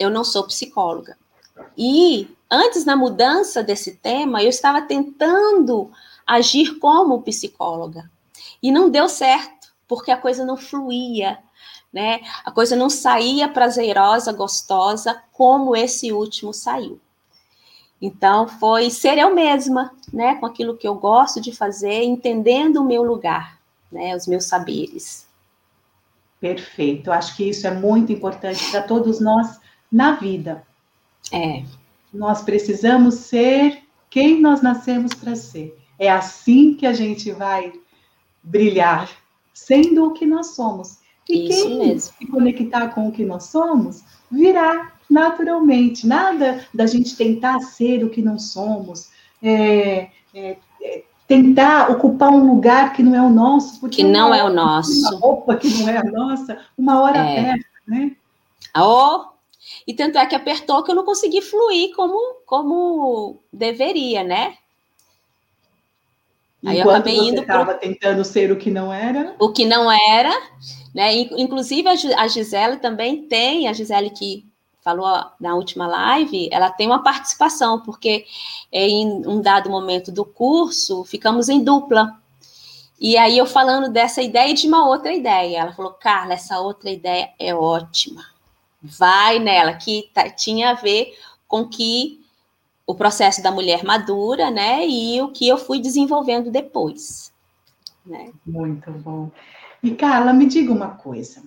eu 0.00 0.08
não 0.08 0.24
sou 0.24 0.44
psicóloga. 0.44 1.18
E 1.76 2.26
antes 2.50 2.86
na 2.86 2.96
mudança 2.96 3.62
desse 3.62 3.96
tema, 3.96 4.42
eu 4.42 4.48
estava 4.48 4.80
tentando 4.80 5.90
agir 6.26 6.78
como 6.78 7.20
psicóloga. 7.20 8.10
E 8.62 8.72
não 8.72 8.88
deu 8.88 9.10
certo, 9.10 9.74
porque 9.86 10.10
a 10.10 10.16
coisa 10.16 10.42
não 10.42 10.56
fluía, 10.56 11.38
né? 11.92 12.22
A 12.46 12.50
coisa 12.50 12.74
não 12.74 12.88
saía 12.88 13.46
prazerosa, 13.46 14.32
gostosa, 14.32 15.22
como 15.32 15.76
esse 15.76 16.10
último 16.10 16.54
saiu. 16.54 16.98
Então, 18.00 18.46
foi 18.46 18.90
ser 18.90 19.18
eu 19.18 19.34
mesma, 19.34 19.92
né? 20.12 20.34
Com 20.36 20.46
aquilo 20.46 20.76
que 20.76 20.86
eu 20.86 20.94
gosto 20.94 21.40
de 21.40 21.54
fazer, 21.54 22.02
entendendo 22.02 22.78
o 22.78 22.84
meu 22.84 23.02
lugar, 23.02 23.58
né? 23.90 24.14
Os 24.14 24.26
meus 24.26 24.44
saberes. 24.44 25.26
Perfeito. 26.40 27.10
Acho 27.10 27.36
que 27.36 27.48
isso 27.48 27.66
é 27.66 27.70
muito 27.70 28.12
importante 28.12 28.70
para 28.70 28.82
todos 28.82 29.20
nós 29.20 29.58
na 29.90 30.12
vida. 30.12 30.62
É. 31.32 31.62
Nós 32.12 32.42
precisamos 32.42 33.14
ser 33.14 33.82
quem 34.10 34.40
nós 34.40 34.60
nascemos 34.60 35.14
para 35.14 35.34
ser. 35.34 35.76
É 35.98 36.10
assim 36.10 36.74
que 36.74 36.86
a 36.86 36.92
gente 36.92 37.32
vai 37.32 37.72
brilhar, 38.42 39.10
sendo 39.52 40.06
o 40.06 40.12
que 40.12 40.26
nós 40.26 40.48
somos. 40.48 40.98
E 41.28 41.48
Isso 41.48 41.66
quem 41.66 41.78
mesmo. 41.78 42.14
se 42.18 42.26
conectar 42.26 42.88
com 42.88 43.08
o 43.08 43.12
que 43.12 43.24
nós 43.24 43.44
somos, 43.44 44.04
virá 44.30 44.92
naturalmente. 45.08 46.06
Nada 46.06 46.66
da 46.72 46.86
gente 46.86 47.16
tentar 47.16 47.60
ser 47.60 48.04
o 48.04 48.10
que 48.10 48.22
não 48.22 48.38
somos, 48.38 49.10
é, 49.42 50.08
é, 50.34 50.56
é, 50.82 51.02
tentar 51.26 51.90
ocupar 51.90 52.30
um 52.30 52.46
lugar 52.54 52.92
que 52.92 53.02
não 53.02 53.14
é 53.14 53.22
o 53.22 53.30
nosso. 53.30 53.80
Porque 53.80 53.96
que 53.96 54.04
não 54.04 54.34
é 54.34 54.42
o 54.44 54.52
nosso. 54.52 55.08
Uma 55.08 55.18
roupa 55.18 55.56
que 55.56 55.68
não 55.68 55.88
é 55.88 55.98
a 55.98 56.04
nossa, 56.04 56.58
uma 56.76 57.00
hora 57.00 57.18
é. 57.18 57.40
aperta, 57.40 57.66
né? 57.86 58.16
Oh, 58.76 59.26
e 59.86 59.94
tanto 59.94 60.18
é 60.18 60.26
que 60.26 60.34
apertou 60.34 60.82
que 60.82 60.90
eu 60.90 60.94
não 60.94 61.04
consegui 61.04 61.40
fluir 61.40 61.94
como, 61.94 62.18
como 62.46 63.40
deveria, 63.52 64.24
né? 64.24 64.56
Aí 66.64 66.80
Enquanto 66.80 67.08
eu 67.08 67.12
acabei 67.12 67.30
você 67.30 67.40
estava 67.40 67.74
pro... 67.74 67.80
tentando 67.80 68.24
ser 68.24 68.50
o 68.50 68.56
que 68.56 68.70
não 68.70 68.92
era. 68.92 69.34
O 69.38 69.52
que 69.52 69.66
não 69.66 69.90
era, 69.92 70.32
né? 70.94 71.12
Inclusive, 71.14 71.88
a 71.88 72.26
Gisele 72.26 72.78
também 72.78 73.28
tem, 73.28 73.68
a 73.68 73.72
Gisele 73.72 74.10
que 74.10 74.46
falou 74.84 75.08
na 75.40 75.54
última 75.54 75.86
live, 75.86 76.50
ela 76.52 76.70
tem 76.70 76.86
uma 76.86 77.02
participação, 77.02 77.80
porque 77.80 78.26
em 78.70 79.26
um 79.26 79.40
dado 79.40 79.70
momento 79.70 80.12
do 80.12 80.26
curso, 80.26 81.04
ficamos 81.04 81.48
em 81.48 81.64
dupla. 81.64 82.14
E 83.00 83.16
aí 83.16 83.38
eu 83.38 83.46
falando 83.46 83.90
dessa 83.90 84.20
ideia 84.20 84.50
e 84.50 84.54
de 84.54 84.68
uma 84.68 84.86
outra 84.86 85.12
ideia. 85.12 85.58
Ela 85.58 85.72
falou, 85.72 85.92
Carla, 85.92 86.34
essa 86.34 86.60
outra 86.60 86.90
ideia 86.90 87.30
é 87.38 87.54
ótima. 87.54 88.26
Vai 88.82 89.38
nela, 89.38 89.72
que 89.72 90.10
tá, 90.12 90.28
tinha 90.28 90.70
a 90.70 90.74
ver 90.74 91.18
com 91.48 91.66
que 91.66 92.20
o 92.86 92.94
processo 92.94 93.42
da 93.42 93.50
mulher 93.50 93.82
madura, 93.82 94.50
né? 94.50 94.86
E 94.86 95.20
o 95.22 95.32
que 95.32 95.48
eu 95.48 95.56
fui 95.56 95.80
desenvolvendo 95.80 96.50
depois. 96.50 97.32
Né? 98.04 98.30
Muito 98.44 98.90
bom. 98.90 99.30
E 99.82 99.92
Carla, 99.92 100.34
me 100.34 100.46
diga 100.46 100.70
uma 100.70 100.88
coisa. 100.88 101.42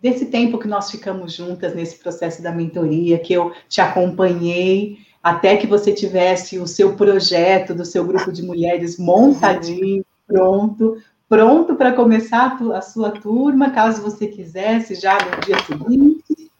Desse 0.00 0.26
tempo 0.26 0.58
que 0.58 0.68
nós 0.68 0.90
ficamos 0.90 1.32
juntas 1.32 1.74
nesse 1.74 1.98
processo 1.98 2.42
da 2.42 2.52
mentoria, 2.52 3.18
que 3.18 3.32
eu 3.32 3.52
te 3.68 3.80
acompanhei 3.80 4.98
até 5.22 5.56
que 5.56 5.66
você 5.66 5.92
tivesse 5.92 6.58
o 6.58 6.66
seu 6.66 6.94
projeto 6.94 7.74
do 7.74 7.84
seu 7.84 8.04
grupo 8.04 8.30
de 8.30 8.42
mulheres 8.42 8.98
montadinho, 8.98 10.04
pronto, 10.26 11.02
pronto 11.28 11.74
para 11.74 11.92
começar 11.92 12.56
a 12.74 12.80
sua 12.80 13.10
turma, 13.10 13.70
caso 13.70 14.02
você 14.02 14.28
quisesse, 14.28 14.94
já 14.94 15.18
no 15.18 15.40
dia 15.40 15.58
seguinte. 15.64 16.52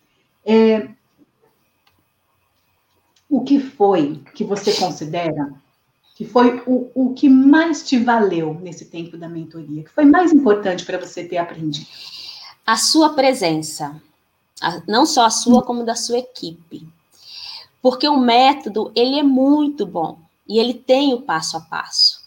É, 0.45 0.88
o 3.28 3.43
que 3.43 3.61
foi 3.61 4.21
que 4.35 4.45
você 4.45 4.73
considera 4.75 5.52
que 6.16 6.25
foi 6.25 6.62
o, 6.66 6.90
o 6.95 7.14
que 7.14 7.28
mais 7.28 7.87
te 7.87 7.99
valeu 7.99 8.55
nesse 8.55 8.87
tempo 8.87 9.16
da 9.16 9.28
mentoria? 9.28 9.83
Que 9.85 9.90
foi 9.90 10.07
mais 10.07 10.33
importante 10.33 10.85
para 10.85 10.99
você 10.99 11.23
ter 11.23 11.37
aprendido? 11.37 11.87
A 12.67 12.77
sua 12.77 13.11
presença. 13.11 14.01
não 14.87 15.07
só 15.07 15.27
a 15.27 15.31
sua, 15.31 15.63
como 15.63 15.85
da 15.85 15.95
sua 15.95 16.19
equipe. 16.19 16.87
Porque 17.81 18.09
o 18.09 18.19
método, 18.19 18.91
ele 18.95 19.19
é 19.19 19.23
muito 19.23 19.87
bom. 19.87 20.19
E 20.49 20.59
ele 20.59 20.75
tem 20.75 21.15
o 21.15 21.23
passo 21.23 21.57
a 21.57 21.61
passo. 21.61 22.25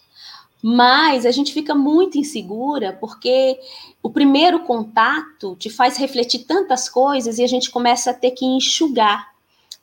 Mas 0.62 1.26
a 1.26 1.32
gente 1.32 1.54
fica 1.54 1.74
muito 1.74 2.18
insegura 2.18 2.94
porque 3.00 3.60
o 4.04 4.10
primeiro 4.10 4.62
contato 4.62 5.56
te 5.58 5.70
faz 5.70 5.98
refletir 5.98 6.40
tantas 6.40 6.90
coisas 6.90 7.38
e 7.38 7.44
a 7.44 7.48
gente 7.48 7.70
começa 7.70 8.12
a 8.12 8.14
ter 8.14 8.32
que 8.32 8.46
enxugar 8.46 9.30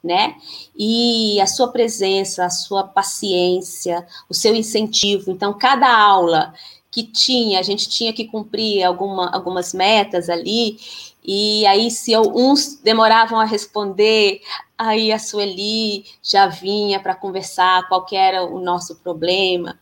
né? 0.07 0.37
E 0.77 1.41
a 1.41 1.47
sua 1.47 1.69
presença, 1.69 2.45
a 2.45 2.51
sua 2.51 2.85
paciência, 2.85 4.07
o 4.29 4.35
seu 4.35 4.55
incentivo. 4.55 5.31
Então, 5.31 5.53
cada 5.53 5.89
aula 5.89 6.55
que 6.97 7.03
tinha, 7.03 7.61
a 7.61 7.63
gente 7.63 7.91
tinha 7.91 8.11
que 8.11 8.25
cumprir 8.25 8.83
alguma, 8.83 9.29
algumas 9.29 9.75
metas 9.75 10.31
ali, 10.31 10.79
e 11.23 11.67
aí, 11.67 11.91
se 11.91 12.11
eu, 12.11 12.23
uns 12.23 12.81
demoravam 12.83 13.39
a 13.39 13.45
responder, 13.45 14.41
aí 14.79 15.13
a 15.13 15.19
Sueli 15.19 16.07
já 16.23 16.47
vinha 16.47 16.99
para 16.99 17.15
conversar 17.15 17.87
qual 17.87 18.07
era 18.13 18.43
o 18.47 18.59
nosso 18.59 18.97
problema, 18.97 19.79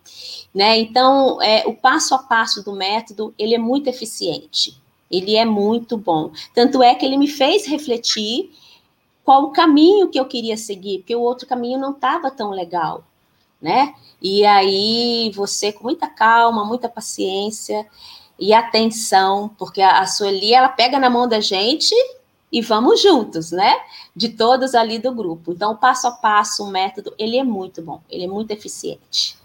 né? 0.53 0.77
Então, 0.77 1.41
é, 1.41 1.63
o 1.69 1.75
passo 1.75 2.17
a 2.17 2.19
passo 2.19 2.65
do 2.65 2.73
método, 2.73 3.33
ele 3.39 3.55
é 3.55 3.59
muito 3.59 3.87
eficiente, 3.87 4.77
ele 5.09 5.37
é 5.37 5.45
muito 5.45 5.97
bom. 5.97 6.33
Tanto 6.53 6.83
é 6.83 6.97
que 6.97 7.07
ele 7.07 7.17
me 7.17 7.29
fez 7.29 7.65
refletir 7.65 8.51
qual 9.23 9.45
o 9.45 9.53
caminho 9.53 10.09
que 10.09 10.19
eu 10.19 10.25
queria 10.25 10.57
seguir, 10.57 10.99
porque 10.99 11.15
o 11.15 11.21
outro 11.21 11.47
caminho 11.47 11.79
não 11.79 11.93
estava 11.93 12.29
tão 12.29 12.51
legal, 12.51 13.05
né? 13.61 13.95
E 14.23 14.45
aí 14.45 15.31
você, 15.35 15.73
com 15.73 15.85
muita 15.85 16.07
calma, 16.07 16.65
muita 16.65 16.89
paciência 16.89 17.87
e 18.39 18.53
atenção, 18.53 19.51
porque 19.59 19.81
a, 19.81 20.01
a 20.01 20.07
Sueli, 20.07 20.55
ela 20.55 20.69
pega 20.69 20.99
na 20.99 21.11
mão 21.11 21.29
da 21.29 21.41
gente 21.41 21.95
e 22.51 22.61
vamos 22.61 23.01
juntos, 23.01 23.51
né? 23.51 23.75
De 24.15 24.29
todos 24.31 24.75
ali 24.75 24.99
do 24.99 25.13
grupo. 25.13 25.53
Então, 25.53 25.73
o 25.73 25.77
passo 25.77 26.07
a 26.07 26.13
passo, 26.13 26.65
o 26.65 26.71
método, 26.71 27.15
ele 27.19 27.37
é 27.37 27.45
muito 27.45 27.83
bom, 27.83 28.01
ele 28.09 28.25
é 28.25 28.29
muito 28.29 28.51
eficiente. 28.51 29.37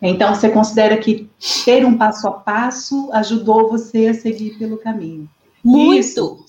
Então, 0.00 0.34
você 0.34 0.50
considera 0.50 0.96
que 0.98 1.30
ter 1.64 1.84
um 1.84 1.96
passo 1.96 2.28
a 2.28 2.32
passo 2.32 3.10
ajudou 3.12 3.70
você 3.70 4.08
a 4.08 4.14
seguir 4.14 4.58
pelo 4.58 4.76
caminho? 4.76 5.28
Muito. 5.62 5.98
Isso 5.98 6.44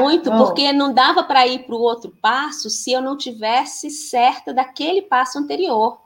muito, 0.00 0.30
porque 0.32 0.72
não 0.72 0.92
dava 0.92 1.22
para 1.22 1.46
ir 1.46 1.60
para 1.60 1.74
o 1.74 1.80
outro 1.80 2.12
passo 2.20 2.68
se 2.68 2.92
eu 2.92 3.00
não 3.00 3.16
tivesse 3.16 3.90
certa 3.90 4.52
daquele 4.52 5.02
passo 5.02 5.38
anterior, 5.38 5.98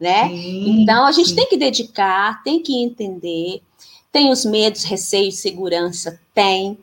né? 0.00 0.28
Sim, 0.28 0.82
então 0.82 1.06
a 1.06 1.12
gente 1.12 1.30
sim. 1.30 1.36
tem 1.36 1.46
que 1.46 1.56
dedicar, 1.56 2.42
tem 2.42 2.62
que 2.62 2.82
entender. 2.82 3.62
Tem 4.10 4.30
os 4.30 4.44
medos, 4.44 4.82
receios, 4.82 5.38
segurança, 5.38 6.20
tem, 6.34 6.76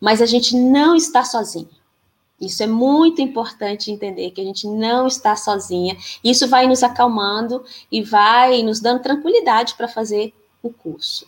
mas 0.00 0.20
a 0.20 0.26
gente 0.26 0.56
não 0.56 0.96
está 0.96 1.22
sozinho. 1.22 1.68
Isso 2.40 2.62
é 2.62 2.66
muito 2.66 3.22
importante 3.22 3.90
entender 3.90 4.30
que 4.30 4.40
a 4.40 4.44
gente 4.44 4.66
não 4.66 5.06
está 5.06 5.36
sozinha. 5.36 5.96
Isso 6.22 6.48
vai 6.48 6.66
nos 6.66 6.82
acalmando 6.82 7.64
e 7.90 8.02
vai 8.02 8.62
nos 8.62 8.80
dando 8.80 9.02
tranquilidade 9.02 9.74
para 9.74 9.86
fazer 9.86 10.32
o 10.62 10.70
curso. 10.70 11.26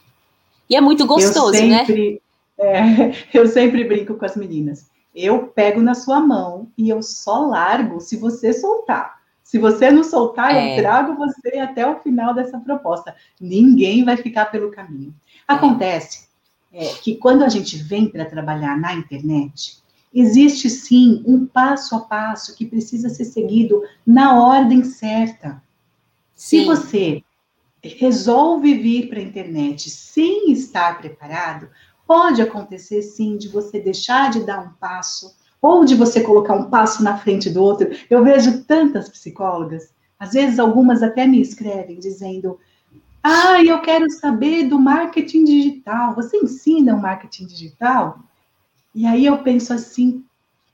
E 0.68 0.74
é 0.74 0.80
muito 0.80 1.06
gostoso, 1.06 1.52
né? 1.52 1.84
sempre, 1.84 2.20
né? 2.58 2.64
É, 2.64 3.12
eu 3.38 3.46
sempre 3.46 3.84
brinco 3.84 4.14
com 4.14 4.24
as 4.24 4.36
meninas. 4.36 4.86
Eu 5.14 5.46
pego 5.46 5.80
na 5.80 5.94
sua 5.94 6.20
mão 6.20 6.68
e 6.76 6.88
eu 6.88 7.02
só 7.02 7.46
largo 7.46 8.00
se 8.00 8.16
você 8.16 8.52
soltar. 8.52 9.15
Se 9.46 9.58
você 9.58 9.92
não 9.92 10.02
soltar, 10.02 10.56
é. 10.56 10.72
eu 10.72 10.82
trago 10.82 11.14
você 11.14 11.56
até 11.58 11.88
o 11.88 12.00
final 12.00 12.34
dessa 12.34 12.58
proposta. 12.58 13.14
Ninguém 13.40 14.04
vai 14.04 14.16
ficar 14.16 14.46
pelo 14.46 14.72
caminho. 14.72 15.14
É. 15.48 15.52
Acontece 15.52 16.26
é, 16.72 16.86
que 16.94 17.14
quando 17.14 17.44
a 17.44 17.48
gente 17.48 17.76
vem 17.76 18.08
para 18.08 18.24
trabalhar 18.24 18.76
na 18.76 18.92
internet, 18.92 19.78
existe 20.12 20.68
sim 20.68 21.22
um 21.24 21.46
passo 21.46 21.94
a 21.94 22.00
passo 22.00 22.56
que 22.56 22.66
precisa 22.66 23.08
ser 23.08 23.24
seguido 23.24 23.84
na 24.04 24.34
ordem 24.34 24.82
certa. 24.82 25.62
Sim. 26.34 26.58
Se 26.58 26.64
você 26.64 27.24
resolve 27.80 28.74
vir 28.74 29.08
para 29.08 29.20
a 29.20 29.22
internet 29.22 29.88
sem 29.90 30.50
estar 30.50 30.98
preparado, 30.98 31.68
pode 32.04 32.42
acontecer 32.42 33.00
sim 33.00 33.36
de 33.36 33.46
você 33.46 33.78
deixar 33.78 34.28
de 34.28 34.40
dar 34.40 34.58
um 34.58 34.72
passo 34.72 35.36
ou 35.66 35.84
de 35.84 35.94
você 35.94 36.20
colocar 36.20 36.54
um 36.54 36.70
passo 36.70 37.02
na 37.02 37.18
frente 37.18 37.50
do 37.50 37.62
outro. 37.62 37.90
Eu 38.08 38.22
vejo 38.22 38.62
tantas 38.64 39.08
psicólogas, 39.08 39.92
às 40.18 40.32
vezes 40.32 40.58
algumas 40.58 41.02
até 41.02 41.26
me 41.26 41.40
escrevem 41.40 41.98
dizendo: 41.98 42.58
"Ah, 43.22 43.62
eu 43.62 43.80
quero 43.80 44.08
saber 44.10 44.68
do 44.68 44.78
marketing 44.78 45.44
digital. 45.44 46.14
Você 46.14 46.36
ensina 46.36 46.94
o 46.94 47.02
marketing 47.02 47.46
digital?" 47.46 48.20
E 48.94 49.06
aí 49.06 49.26
eu 49.26 49.38
penso 49.38 49.72
assim: 49.72 50.24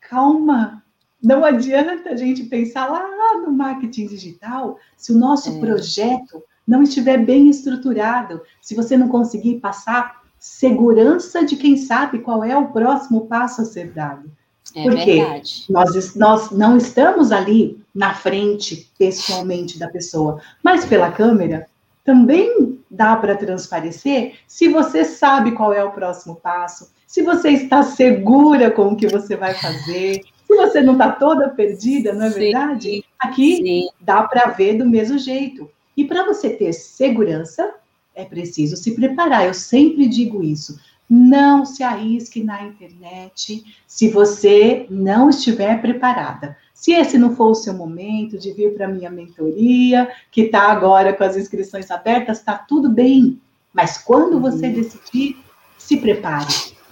"Calma, 0.01 0.83
não 1.23 1.45
adianta 1.45 2.11
a 2.11 2.17
gente 2.17 2.45
pensar 2.45 2.87
lá 2.87 3.41
no 3.41 3.53
marketing 3.53 4.07
digital 4.07 4.79
se 4.97 5.13
o 5.13 5.19
nosso 5.19 5.57
é. 5.57 5.61
projeto 5.61 6.43
não 6.67 6.83
estiver 6.83 7.19
bem 7.19 7.49
estruturado, 7.49 8.43
se 8.61 8.75
você 8.75 8.97
não 8.97 9.09
conseguir 9.09 9.59
passar 9.59 10.23
segurança 10.39 11.45
de 11.45 11.57
quem 11.57 11.77
sabe 11.77 12.19
qual 12.19 12.45
é 12.45 12.57
o 12.57 12.73
próximo 12.73 13.27
passo 13.27 13.63
a 13.63 13.65
ser 13.65 13.93
dado. 13.93 14.31
É 14.75 14.83
Porque 14.83 15.15
verdade. 15.17 15.65
Nós, 15.69 16.15
nós 16.15 16.51
não 16.51 16.77
estamos 16.77 17.33
ali 17.33 17.81
na 17.95 18.15
frente, 18.15 18.91
pessoalmente, 18.99 19.79
da 19.79 19.89
pessoa, 19.89 20.41
mas 20.63 20.85
pela 20.85 21.11
câmera 21.11 21.67
também 22.05 22.81
dá 22.91 23.17
para 23.17 23.37
transparecer 23.37 24.35
se 24.47 24.69
você 24.69 25.05
sabe 25.05 25.53
qual 25.53 25.73
é 25.73 25.85
o 25.85 25.93
próximo 25.93 26.37
passo, 26.37 26.91
se 27.07 27.23
você 27.23 27.51
está 27.51 27.83
segura 27.83 28.71
com 28.71 28.89
o 28.89 28.97
que 28.97 29.07
você 29.07 29.37
vai 29.37 29.55
fazer, 29.55 30.23
se 30.47 30.57
você 30.57 30.81
não 30.81 30.95
está 30.95 31.13
toda 31.13 31.51
perdida, 31.51 32.13
não 32.13 32.27
é 32.27 32.31
Sim. 32.31 32.39
verdade? 32.39 33.05
Aqui 33.19 33.57
Sim. 33.57 33.89
dá 34.01 34.23
para 34.23 34.51
ver 34.51 34.79
do 34.79 34.89
mesmo 34.89 35.19
jeito. 35.19 35.71
E 35.97 36.05
para 36.05 36.25
você 36.25 36.51
ter 36.51 36.73
segurança, 36.73 37.75
é 38.15 38.25
preciso 38.25 38.77
se 38.77 38.95
preparar. 38.95 39.47
Eu 39.47 39.55
sempre 39.55 40.09
digo 40.09 40.43
isso. 40.43 40.79
Não 41.15 41.67
se 41.67 41.83
arrisque 41.83 42.43
na 42.43 42.63
internet 42.63 43.63
se 43.87 44.09
você 44.09 44.87
não 44.89 45.29
estiver 45.29 45.79
preparada. 45.79 46.57
Se 46.73 46.93
esse 46.93 47.19
não 47.19 47.37
for 47.37 47.51
o 47.51 47.55
seu 47.55 47.75
momento 47.75 48.39
de 48.39 48.51
vir 48.51 48.73
para 48.73 48.87
a 48.87 48.89
minha 48.89 49.11
mentoria, 49.11 50.11
que 50.31 50.45
está 50.45 50.73
agora 50.73 51.13
com 51.13 51.23
as 51.23 51.37
inscrições 51.37 51.91
abertas, 51.91 52.39
está 52.39 52.57
tudo 52.57 52.89
bem. 52.89 53.39
Mas 53.75 53.99
quando 53.99 54.41
você 54.41 54.69
uhum. 54.69 54.73
decidir, 54.73 55.37
se 55.77 55.99
prepare. 55.99 56.47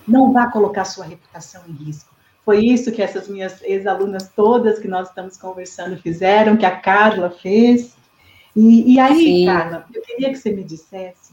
Não 0.06 0.30
vá 0.34 0.48
colocar 0.48 0.84
sua 0.84 1.06
reputação 1.06 1.62
em 1.66 1.72
risco. 1.72 2.14
Foi 2.44 2.62
isso 2.62 2.92
que 2.92 3.00
essas 3.00 3.26
minhas 3.26 3.62
ex-alunas 3.62 4.30
todas 4.36 4.78
que 4.78 4.86
nós 4.86 5.08
estamos 5.08 5.38
conversando 5.38 5.96
fizeram, 5.96 6.58
que 6.58 6.66
a 6.66 6.76
Carla 6.76 7.30
fez. 7.30 7.96
E, 8.54 8.92
e 8.92 9.00
aí, 9.00 9.16
Sim. 9.16 9.46
Carla, 9.46 9.86
eu 9.94 10.02
queria 10.02 10.28
que 10.28 10.36
você 10.36 10.52
me 10.52 10.62
dissesse, 10.62 11.32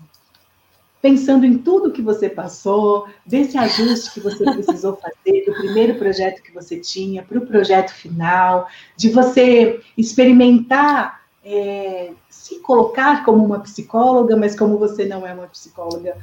pensando 1.08 1.46
em 1.46 1.58
tudo 1.58 1.94
que 1.94 2.02
você 2.02 2.28
passou, 2.28 3.08
desse 3.26 3.58
ajuste 3.58 4.12
que 4.14 4.20
você 4.20 4.44
precisou 4.44 4.98
fazer, 4.98 5.46
do 5.46 5.54
primeiro 5.54 5.96
projeto 5.96 6.44
que 6.44 6.54
você 6.54 6.78
tinha 6.78 7.24
para 7.24 7.38
o 7.38 7.48
projeto 7.48 7.94
final, 7.94 8.68
de 8.98 9.08
você 9.08 9.80
experimentar 9.98 11.22
é, 11.46 12.12
se 12.30 12.60
colocar 12.60 13.24
como 13.24 13.42
uma 13.46 13.62
psicóloga, 13.62 14.36
mas 14.36 14.54
como 14.54 14.78
você 14.78 15.06
não 15.06 15.26
é 15.26 15.34
uma 15.34 15.48
psicóloga, 15.48 16.18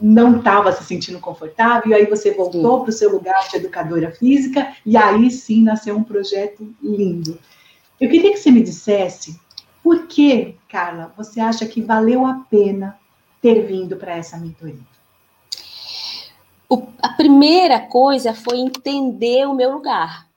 não 0.00 0.38
estava 0.38 0.70
se 0.70 0.84
sentindo 0.84 1.18
confortável, 1.18 1.90
e 1.90 1.94
aí 1.94 2.06
você 2.06 2.30
voltou 2.30 2.82
para 2.82 2.90
o 2.90 2.92
seu 2.92 3.10
lugar 3.10 3.48
de 3.50 3.56
educadora 3.56 4.12
física, 4.12 4.72
e 4.86 4.96
aí 4.96 5.32
sim 5.32 5.64
nasceu 5.64 5.96
um 5.96 6.04
projeto 6.04 6.72
lindo. 6.80 7.36
Eu 8.00 8.08
queria 8.08 8.30
que 8.30 8.38
você 8.38 8.52
me 8.52 8.62
dissesse 8.62 9.36
por 9.82 10.06
que, 10.06 10.54
Carla, 10.68 11.12
você 11.16 11.40
acha 11.40 11.66
que 11.66 11.82
valeu 11.82 12.24
a 12.24 12.34
pena 12.48 12.97
ter 13.40 13.66
vindo 13.66 13.96
para 13.96 14.16
essa 14.16 14.36
mentoria? 14.36 14.78
O, 16.68 16.86
a 17.02 17.08
primeira 17.10 17.80
coisa 17.80 18.34
foi 18.34 18.58
entender 18.58 19.46
o 19.46 19.54
meu 19.54 19.72
lugar. 19.72 20.28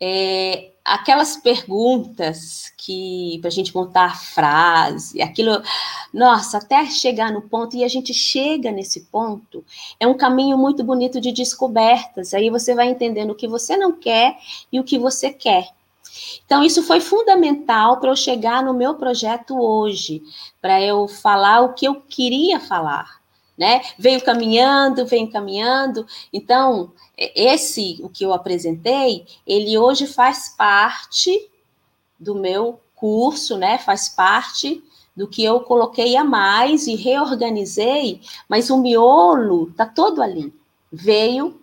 É, 0.00 0.70
aquelas 0.84 1.36
perguntas 1.36 2.72
que 2.76 3.38
para 3.40 3.48
a 3.48 3.52
gente 3.52 3.74
montar 3.74 4.06
a 4.06 4.14
frase, 4.14 5.20
aquilo, 5.20 5.62
nossa, 6.12 6.58
até 6.58 6.86
chegar 6.86 7.32
no 7.32 7.42
ponto 7.42 7.76
e 7.76 7.84
a 7.84 7.88
gente 7.88 8.14
chega 8.14 8.72
nesse 8.72 9.02
ponto, 9.02 9.64
é 9.98 10.06
um 10.06 10.16
caminho 10.16 10.56
muito 10.56 10.82
bonito 10.82 11.20
de 11.20 11.32
descobertas. 11.32 12.32
Aí 12.34 12.50
você 12.50 12.74
vai 12.74 12.88
entendendo 12.88 13.30
o 13.30 13.34
que 13.34 13.46
você 13.46 13.76
não 13.76 13.92
quer 13.92 14.38
e 14.72 14.80
o 14.80 14.84
que 14.84 14.98
você 14.98 15.30
quer. 15.30 15.68
Então, 16.44 16.62
isso 16.62 16.82
foi 16.82 17.00
fundamental 17.00 17.98
para 17.98 18.10
eu 18.10 18.16
chegar 18.16 18.62
no 18.62 18.74
meu 18.74 18.94
projeto 18.94 19.58
hoje, 19.58 20.22
para 20.60 20.80
eu 20.80 21.06
falar 21.06 21.60
o 21.60 21.74
que 21.74 21.86
eu 21.86 22.00
queria 22.00 22.58
falar, 22.58 23.20
né? 23.56 23.82
Veio 23.98 24.20
caminhando, 24.22 25.06
vem 25.06 25.30
caminhando. 25.30 26.06
Então, 26.32 26.92
esse, 27.16 28.00
o 28.02 28.08
que 28.08 28.24
eu 28.24 28.32
apresentei, 28.32 29.26
ele 29.46 29.78
hoje 29.78 30.06
faz 30.06 30.54
parte 30.56 31.50
do 32.18 32.34
meu 32.34 32.80
curso, 32.94 33.56
né? 33.56 33.78
Faz 33.78 34.08
parte 34.08 34.82
do 35.16 35.28
que 35.28 35.44
eu 35.44 35.60
coloquei 35.60 36.16
a 36.16 36.24
mais 36.24 36.86
e 36.86 36.94
reorganizei, 36.94 38.20
mas 38.48 38.70
o 38.70 38.78
miolo 38.78 39.72
tá 39.76 39.84
todo 39.84 40.22
ali. 40.22 40.52
Veio 40.90 41.59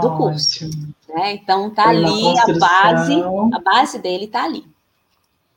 do 0.00 0.16
curso. 0.16 0.68
Né? 1.08 1.34
Então 1.34 1.70
tá 1.70 1.88
ali 1.88 2.38
a 2.38 2.58
base, 2.58 3.14
a 3.52 3.58
base 3.58 3.98
dele 3.98 4.26
tá 4.26 4.44
ali. 4.44 4.66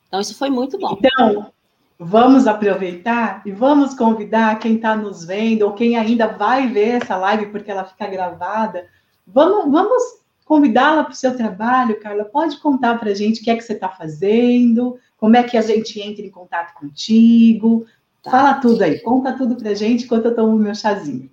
Então 0.08 0.20
isso 0.20 0.34
foi 0.34 0.48
muito 0.48 0.78
bom. 0.78 0.98
Então, 0.98 1.52
vamos 1.98 2.46
aproveitar 2.46 3.42
e 3.44 3.52
vamos 3.52 3.94
convidar 3.94 4.58
quem 4.58 4.76
está 4.76 4.96
nos 4.96 5.24
vendo 5.24 5.62
ou 5.62 5.74
quem 5.74 5.96
ainda 5.96 6.26
vai 6.26 6.66
ver 6.68 7.02
essa 7.02 7.16
live 7.16 7.46
porque 7.46 7.70
ela 7.70 7.84
fica 7.84 8.06
gravada. 8.06 8.86
Vamos, 9.26 9.70
vamos 9.70 10.02
convidá-la 10.44 11.04
para 11.04 11.12
o 11.12 11.16
seu 11.16 11.36
trabalho, 11.36 12.00
Carla. 12.00 12.24
Pode 12.24 12.58
contar 12.58 12.98
para 12.98 13.10
a 13.10 13.14
gente 13.14 13.40
o 13.40 13.44
que 13.44 13.50
é 13.50 13.56
que 13.56 13.62
você 13.62 13.74
está 13.74 13.88
fazendo, 13.88 14.98
como 15.18 15.36
é 15.36 15.42
que 15.42 15.56
a 15.56 15.62
gente 15.62 16.00
entra 16.00 16.24
em 16.24 16.30
contato 16.30 16.74
contigo. 16.74 17.86
Tá. 18.22 18.30
Fala 18.30 18.54
tudo 18.54 18.82
aí, 18.82 18.98
conta 19.00 19.32
tudo 19.32 19.56
para 19.56 19.70
a 19.70 19.74
gente 19.74 20.04
enquanto 20.04 20.26
eu 20.26 20.34
tomo 20.34 20.56
meu 20.56 20.74
chazinho. 20.74 21.30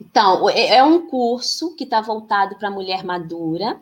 Então, 0.00 0.48
é, 0.50 0.76
é 0.76 0.84
um 0.84 1.06
curso 1.06 1.74
que 1.74 1.84
está 1.84 2.00
voltado 2.00 2.56
para 2.56 2.68
a 2.68 2.70
mulher 2.70 3.04
madura, 3.04 3.80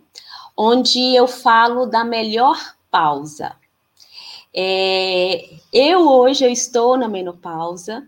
onde 0.57 1.14
eu 1.14 1.27
falo 1.27 1.87
da 1.87 2.05
melhor 2.05 2.59
pausa. 2.90 3.57
É, 4.55 5.50
eu 5.72 6.09
hoje 6.09 6.44
eu 6.44 6.50
estou 6.50 6.96
na 6.96 7.09
menopausa, 7.09 8.07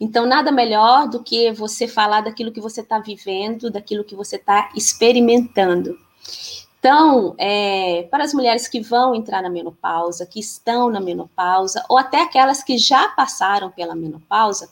então 0.00 0.24
nada 0.24 0.52
melhor 0.52 1.08
do 1.08 1.24
que 1.24 1.50
você 1.50 1.88
falar 1.88 2.20
daquilo 2.20 2.52
que 2.52 2.60
você 2.60 2.82
está 2.82 3.00
vivendo, 3.00 3.68
daquilo 3.68 4.04
que 4.04 4.14
você 4.14 4.36
está 4.36 4.70
experimentando. 4.76 5.98
Então, 6.78 7.34
é, 7.36 8.06
para 8.08 8.22
as 8.22 8.32
mulheres 8.32 8.68
que 8.68 8.80
vão 8.80 9.12
entrar 9.12 9.42
na 9.42 9.50
menopausa, 9.50 10.24
que 10.24 10.38
estão 10.38 10.88
na 10.88 11.00
menopausa, 11.00 11.84
ou 11.88 11.98
até 11.98 12.22
aquelas 12.22 12.62
que 12.62 12.78
já 12.78 13.08
passaram 13.08 13.68
pela 13.68 13.96
menopausa, 13.96 14.70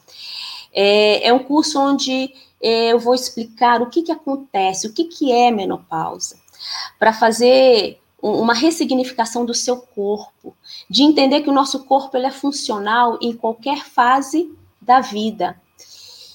é, 0.72 1.26
é 1.26 1.32
um 1.32 1.40
curso 1.40 1.80
onde 1.80 2.32
eu 2.66 2.98
vou 2.98 3.14
explicar 3.14 3.80
o 3.80 3.86
que, 3.86 4.02
que 4.02 4.12
acontece, 4.12 4.86
o 4.86 4.92
que, 4.92 5.04
que 5.04 5.30
é 5.30 5.50
menopausa, 5.50 6.36
para 6.98 7.12
fazer 7.12 8.00
uma 8.20 8.54
ressignificação 8.54 9.44
do 9.44 9.54
seu 9.54 9.76
corpo, 9.76 10.56
de 10.90 11.02
entender 11.02 11.42
que 11.42 11.50
o 11.50 11.52
nosso 11.52 11.84
corpo 11.84 12.16
ele 12.16 12.26
é 12.26 12.30
funcional 12.30 13.18
em 13.20 13.32
qualquer 13.32 13.84
fase 13.84 14.52
da 14.80 15.00
vida. 15.00 15.60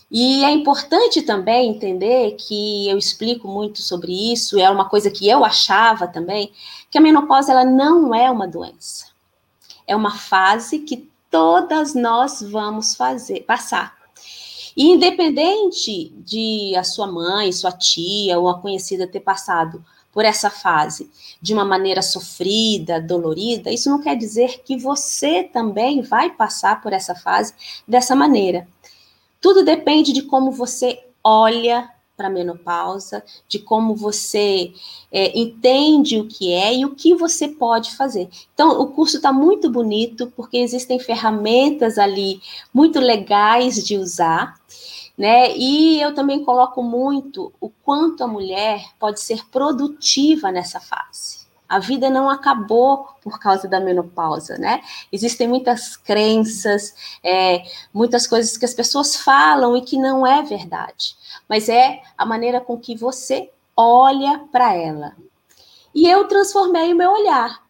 E 0.10 0.44
é 0.44 0.52
importante 0.52 1.22
também 1.22 1.70
entender 1.70 2.36
que 2.38 2.90
eu 2.90 2.98
explico 2.98 3.48
muito 3.48 3.82
sobre 3.82 4.32
isso, 4.32 4.60
é 4.60 4.70
uma 4.70 4.88
coisa 4.88 5.10
que 5.10 5.28
eu 5.28 5.44
achava 5.44 6.08
também, 6.08 6.52
que 6.90 6.98
a 6.98 7.02
menopausa 7.02 7.52
ela 7.52 7.66
não 7.66 8.14
é 8.14 8.30
uma 8.30 8.48
doença. 8.48 9.08
É 9.88 9.96
uma 9.96 10.12
fase 10.12 10.80
que 10.80 11.10
todas 11.30 11.94
nós 11.94 12.42
vamos 12.42 12.96
fazer, 12.96 13.42
passar. 13.42 14.01
E 14.76 14.90
independente 14.90 16.14
de 16.18 16.76
a 16.76 16.84
sua 16.84 17.08
mãe, 17.08 17.52
sua 17.52 17.72
tia 17.72 18.40
ou 18.40 18.48
a 18.48 18.60
conhecida 18.60 19.08
ter 19.08 19.20
passado 19.20 19.84
por 20.12 20.26
essa 20.26 20.50
fase 20.50 21.10
de 21.42 21.54
uma 21.54 21.64
maneira 21.64 22.02
sofrida, 22.02 23.02
dolorida, 23.02 23.72
isso 23.72 23.90
não 23.90 24.02
quer 24.02 24.16
dizer 24.16 24.62
que 24.64 24.78
você 24.78 25.44
também 25.44 26.02
vai 26.02 26.30
passar 26.32 26.82
por 26.82 26.92
essa 26.92 27.16
fase 27.16 27.54
dessa 27.88 28.16
maneira. 28.16 28.68
Tudo 29.40 29.64
depende 29.64 30.12
de 30.12 30.24
como 30.24 30.52
você 30.52 31.04
olha 31.24 31.90
para 32.22 32.28
a 32.28 32.32
menopausa, 32.32 33.24
de 33.48 33.58
como 33.58 33.96
você 33.96 34.72
é, 35.12 35.38
entende 35.38 36.20
o 36.20 36.28
que 36.28 36.54
é 36.54 36.76
e 36.76 36.86
o 36.86 36.94
que 36.94 37.16
você 37.16 37.48
pode 37.48 37.96
fazer. 37.96 38.30
Então, 38.54 38.80
o 38.80 38.88
curso 38.88 39.18
está 39.18 39.34
muito 39.34 39.72
bonito, 39.72 40.32
porque 40.36 40.58
existem 40.58 41.00
ferramentas 41.00 41.98
ali 41.98 42.40
muito 42.72 43.00
legais 43.00 43.84
de 43.84 43.98
usar, 43.98 44.54
né? 45.18 45.58
E 45.58 46.00
eu 46.00 46.14
também 46.14 46.46
coloco 46.46 46.84
muito 46.84 47.52
o 47.60 47.70
quanto 47.70 48.24
a 48.24 48.28
mulher 48.28 48.86
pode 49.00 49.20
ser 49.20 49.44
produtiva 49.50 50.52
nessa 50.52 50.80
fase. 50.80 51.41
A 51.72 51.80
vida 51.80 52.10
não 52.10 52.30
acabou 52.30 53.08
por 53.22 53.40
causa 53.40 53.66
da 53.66 53.80
menopausa, 53.80 54.58
né? 54.58 54.82
Existem 55.10 55.48
muitas 55.48 55.96
crenças, 55.96 56.94
é, 57.24 57.64
muitas 57.94 58.28
coisas 58.28 58.58
que 58.58 58.66
as 58.66 58.74
pessoas 58.74 59.16
falam 59.16 59.78
e 59.78 59.82
que 59.82 59.98
não 59.98 60.28
é 60.28 60.44
verdade, 60.44 61.16
mas 61.48 61.70
é 61.70 62.02
a 62.18 62.26
maneira 62.26 62.60
com 62.60 62.78
que 62.78 62.94
você 62.94 63.50
olha 63.74 64.40
para 64.52 64.76
ela. 64.76 65.16
E 65.96 66.10
eu 66.10 66.28
transformei 66.28 66.92
o 66.92 66.98
meu 66.98 67.10
olhar. 67.10 67.62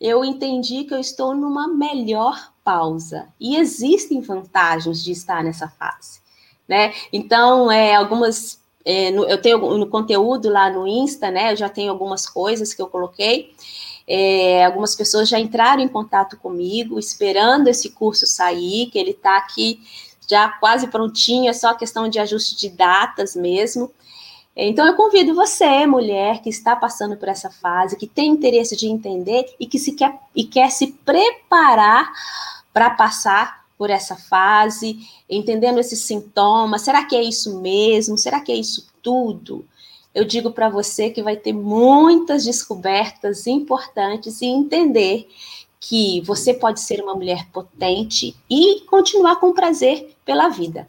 Eu 0.00 0.24
entendi 0.24 0.84
que 0.84 0.94
eu 0.94 1.00
estou 1.00 1.34
numa 1.34 1.66
melhor 1.66 2.52
pausa 2.62 3.28
e 3.40 3.56
existem 3.56 4.20
vantagens 4.20 5.02
de 5.02 5.10
estar 5.10 5.42
nessa 5.42 5.68
fase, 5.68 6.20
né? 6.68 6.94
Então, 7.12 7.68
é, 7.68 7.96
algumas 7.96 8.63
é, 8.84 9.10
no, 9.10 9.24
eu 9.24 9.40
tenho 9.40 9.58
no 9.78 9.86
conteúdo 9.86 10.50
lá 10.50 10.70
no 10.70 10.86
Insta, 10.86 11.30
né? 11.30 11.52
Eu 11.52 11.56
já 11.56 11.68
tenho 11.68 11.90
algumas 11.90 12.28
coisas 12.28 12.74
que 12.74 12.82
eu 12.82 12.86
coloquei. 12.86 13.54
É, 14.06 14.64
algumas 14.66 14.94
pessoas 14.94 15.28
já 15.28 15.40
entraram 15.40 15.82
em 15.82 15.88
contato 15.88 16.36
comigo, 16.36 16.98
esperando 16.98 17.68
esse 17.68 17.90
curso 17.90 18.26
sair, 18.26 18.90
que 18.90 18.98
ele 18.98 19.12
está 19.12 19.38
aqui 19.38 19.80
já 20.28 20.48
quase 20.48 20.88
prontinho, 20.88 21.50
é 21.50 21.52
só 21.52 21.74
questão 21.74 22.08
de 22.08 22.18
ajuste 22.18 22.56
de 22.56 22.70
datas 22.70 23.34
mesmo. 23.34 23.90
Então, 24.56 24.86
eu 24.86 24.94
convido 24.94 25.34
você, 25.34 25.84
mulher, 25.86 26.40
que 26.40 26.48
está 26.48 26.76
passando 26.76 27.16
por 27.16 27.28
essa 27.28 27.50
fase, 27.50 27.96
que 27.96 28.06
tem 28.06 28.30
interesse 28.30 28.76
de 28.76 28.86
entender 28.86 29.52
e 29.58 29.66
que 29.66 29.78
se 29.78 29.92
quer, 29.92 30.16
e 30.34 30.44
quer 30.44 30.70
se 30.70 30.92
preparar 31.04 32.10
para 32.72 32.90
passar 32.90 33.63
por 33.76 33.90
essa 33.90 34.16
fase, 34.16 34.98
entendendo 35.28 35.78
esses 35.78 36.00
sintomas. 36.00 36.82
Será 36.82 37.04
que 37.04 37.16
é 37.16 37.22
isso 37.22 37.60
mesmo? 37.60 38.16
Será 38.16 38.40
que 38.40 38.52
é 38.52 38.56
isso 38.56 38.86
tudo? 39.02 39.64
Eu 40.14 40.24
digo 40.24 40.52
para 40.52 40.68
você 40.68 41.10
que 41.10 41.22
vai 41.22 41.36
ter 41.36 41.52
muitas 41.52 42.44
descobertas 42.44 43.46
importantes 43.46 44.40
e 44.40 44.46
entender 44.46 45.28
que 45.80 46.20
você 46.22 46.54
pode 46.54 46.80
ser 46.80 47.02
uma 47.02 47.14
mulher 47.14 47.46
potente 47.52 48.34
e 48.48 48.80
continuar 48.82 49.36
com 49.36 49.52
prazer 49.52 50.16
pela 50.24 50.48
vida. 50.48 50.88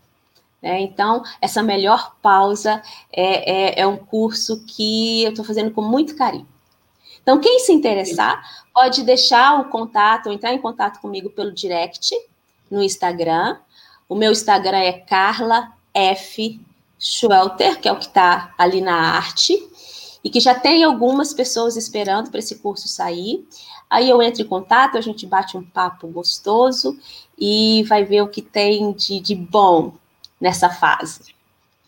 É, 0.61 0.79
então, 0.79 1.21
essa 1.41 1.61
melhor 1.61 2.15
pausa 2.21 2.81
é, 3.11 3.79
é, 3.79 3.81
é 3.81 3.87
um 3.87 3.97
curso 3.97 4.63
que 4.65 5.23
eu 5.23 5.29
estou 5.29 5.43
fazendo 5.43 5.71
com 5.71 5.81
muito 5.81 6.15
carinho. 6.15 6.47
Então, 7.21 7.39
quem 7.39 7.59
se 7.59 7.73
interessar, 7.73 8.63
pode 8.73 9.03
deixar 9.03 9.59
o 9.59 9.69
contato, 9.69 10.31
entrar 10.31 10.53
em 10.53 10.61
contato 10.61 10.99
comigo 11.01 11.29
pelo 11.29 11.51
direct, 11.51 12.15
no 12.69 12.83
Instagram. 12.83 13.57
O 14.07 14.15
meu 14.15 14.31
Instagram 14.31 14.77
é 14.77 14.93
Carla 14.93 15.73
F. 15.93 16.59
Schwelter, 16.97 17.79
que 17.79 17.87
é 17.87 17.91
o 17.91 17.97
que 17.97 18.05
está 18.05 18.53
ali 18.57 18.81
na 18.81 18.95
arte, 18.95 19.61
e 20.23 20.29
que 20.29 20.39
já 20.39 20.55
tem 20.55 20.83
algumas 20.83 21.33
pessoas 21.33 21.75
esperando 21.75 22.31
para 22.31 22.39
esse 22.39 22.55
curso 22.55 22.87
sair. 22.87 23.45
Aí 23.89 24.09
eu 24.09 24.21
entro 24.21 24.41
em 24.41 24.47
contato, 24.47 24.97
a 24.97 25.01
gente 25.01 25.25
bate 25.25 25.55
um 25.55 25.63
papo 25.63 26.07
gostoso 26.07 26.97
e 27.37 27.83
vai 27.83 28.03
ver 28.03 28.21
o 28.21 28.27
que 28.27 28.41
tem 28.41 28.91
de, 28.93 29.19
de 29.19 29.35
bom 29.35 29.93
nessa 30.41 30.69
fase. 30.69 31.35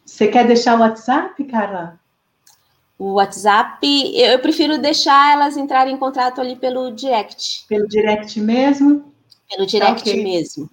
Você 0.05 0.27
quer 0.27 0.45
deixar 0.45 0.77
o 0.77 0.81
WhatsApp, 0.81 1.43
Carla? 1.45 1.99
O 2.97 3.13
WhatsApp, 3.13 3.79
eu 4.15 4.39
prefiro 4.39 4.77
deixar 4.77 5.33
elas 5.33 5.57
entrarem 5.57 5.95
em 5.95 5.97
contato 5.97 6.39
ali 6.39 6.55
pelo 6.55 6.91
direct. 6.91 7.65
Pelo 7.67 7.87
direct 7.87 8.39
mesmo? 8.39 9.13
Pelo 9.49 9.65
direct 9.65 10.09
okay. 10.09 10.23
mesmo. 10.23 10.69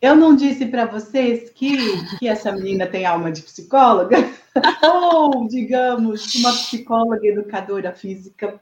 Eu 0.00 0.14
não 0.14 0.36
disse 0.36 0.66
para 0.66 0.86
vocês 0.86 1.50
que, 1.50 1.76
que 2.18 2.28
essa 2.28 2.52
menina 2.52 2.86
tem 2.86 3.04
alma 3.04 3.32
de 3.32 3.42
psicóloga? 3.42 4.16
Ou, 5.12 5.48
digamos, 5.48 6.34
uma 6.36 6.52
psicóloga 6.52 7.26
educadora 7.26 7.92
física 7.92 8.60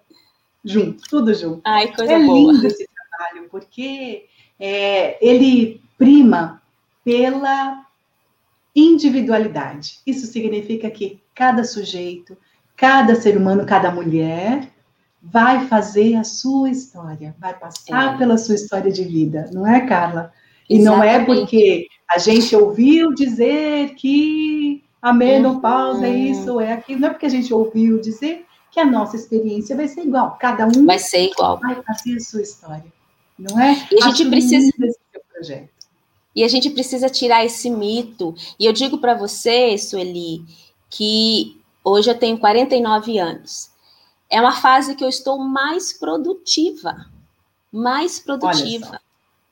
junto, 0.64 1.02
tudo 1.08 1.34
junto. 1.34 1.60
Ai, 1.64 1.92
coisa 1.94 2.12
é 2.12 2.18
boa. 2.18 2.52
lindo 2.52 2.66
esse 2.66 2.88
trabalho, 2.88 3.48
porque 3.50 4.26
é, 4.58 5.18
ele 5.24 5.82
prima 5.98 6.62
pela 7.04 7.86
individualidade. 8.74 10.00
Isso 10.06 10.26
significa 10.26 10.90
que 10.90 11.20
cada 11.34 11.64
sujeito, 11.64 12.36
cada 12.74 13.14
ser 13.14 13.36
humano, 13.36 13.66
cada 13.66 13.90
mulher 13.90 14.70
vai 15.32 15.66
fazer 15.66 16.14
a 16.14 16.24
sua 16.24 16.70
história, 16.70 17.34
vai 17.38 17.54
passar 17.54 18.14
é. 18.14 18.18
pela 18.18 18.38
sua 18.38 18.54
história 18.54 18.90
de 18.90 19.04
vida, 19.04 19.50
não 19.52 19.66
é, 19.66 19.80
Carla? 19.86 20.32
E 20.68 20.78
Exatamente. 20.78 20.84
não 20.84 21.02
é 21.02 21.24
porque 21.24 21.86
a 22.08 22.18
gente 22.18 22.54
ouviu 22.54 23.12
dizer 23.14 23.94
que 23.94 24.82
a 25.02 25.12
menopausa 25.12 26.00
uhum. 26.00 26.04
é 26.04 26.10
isso 26.10 26.60
é 26.60 26.72
aquilo, 26.72 27.00
não 27.00 27.08
é 27.08 27.10
porque 27.10 27.26
a 27.26 27.30
gente 27.30 27.52
ouviu 27.52 28.00
dizer 28.00 28.46
que 28.70 28.80
a 28.80 28.84
nossa 28.84 29.16
experiência 29.16 29.76
vai 29.76 29.88
ser 29.88 30.02
igual. 30.02 30.36
Cada 30.40 30.66
um 30.66 30.84
vai 30.84 30.98
ser 30.98 31.30
igual. 31.30 31.58
Vai 31.60 31.82
fazer 31.82 32.16
a 32.16 32.20
sua 32.20 32.42
história, 32.42 32.92
não 33.38 33.58
é? 33.60 33.86
E 33.90 34.02
a 34.02 34.08
gente 34.08 34.28
precisa 34.28 34.70
projeto. 35.32 35.68
E 36.34 36.44
a 36.44 36.48
gente 36.48 36.70
precisa 36.70 37.08
tirar 37.08 37.44
esse 37.44 37.70
mito. 37.70 38.34
E 38.58 38.66
eu 38.66 38.72
digo 38.72 38.98
para 38.98 39.14
você, 39.14 39.78
Sueli, 39.78 40.44
que 40.90 41.58
hoje 41.82 42.10
eu 42.10 42.18
tenho 42.18 42.38
49 42.38 43.18
anos 43.18 43.70
é 44.28 44.40
uma 44.40 44.52
fase 44.52 44.94
que 44.94 45.04
eu 45.04 45.08
estou 45.08 45.38
mais 45.38 45.92
produtiva, 45.92 47.06
mais 47.72 48.18
produtiva, 48.18 49.00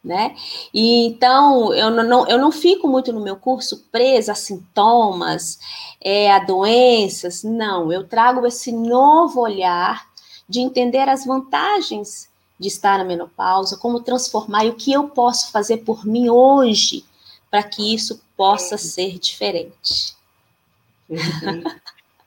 né? 0.02 0.36
E 0.72 1.06
então 1.06 1.72
eu 1.72 1.90
não, 1.90 2.28
eu 2.28 2.38
não 2.38 2.52
fico 2.52 2.88
muito 2.88 3.12
no 3.12 3.20
meu 3.20 3.36
curso 3.36 3.84
presa 3.90 4.32
a 4.32 4.34
sintomas, 4.34 5.58
é, 6.00 6.30
a 6.32 6.38
doenças, 6.38 7.42
não. 7.42 7.92
Eu 7.92 8.06
trago 8.06 8.46
esse 8.46 8.72
novo 8.72 9.40
olhar 9.40 10.06
de 10.48 10.60
entender 10.60 11.08
as 11.08 11.24
vantagens 11.24 12.28
de 12.58 12.68
estar 12.68 12.98
na 12.98 13.04
menopausa, 13.04 13.76
como 13.76 14.00
transformar 14.00 14.64
e 14.64 14.70
o 14.70 14.76
que 14.76 14.92
eu 14.92 15.08
posso 15.08 15.50
fazer 15.50 15.78
por 15.78 16.04
mim 16.04 16.28
hoje 16.28 17.04
para 17.50 17.62
que 17.62 17.94
isso 17.94 18.20
possa 18.36 18.76
ser 18.76 19.18
diferente. 19.18 20.14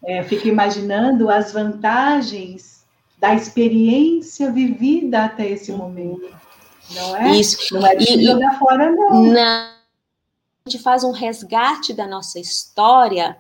É, 0.07 0.23
fico 0.23 0.47
imaginando 0.47 1.29
as 1.29 1.51
vantagens 1.51 2.85
da 3.19 3.35
experiência 3.35 4.49
vivida 4.49 5.25
até 5.25 5.49
esse 5.49 5.69
momento. 5.73 6.33
Não 6.91 7.17
é? 7.17 7.35
Isso. 7.35 7.73
Não 7.73 7.85
é 7.85 7.93
de 7.93 8.23
jogar 8.23 8.57
fora, 8.57 8.89
não. 8.89 9.23
não. 9.23 9.41
A 9.41 10.69
gente 10.69 10.81
faz 10.81 11.03
um 11.03 11.11
resgate 11.11 11.93
da 11.93 12.07
nossa 12.07 12.39
história, 12.39 13.37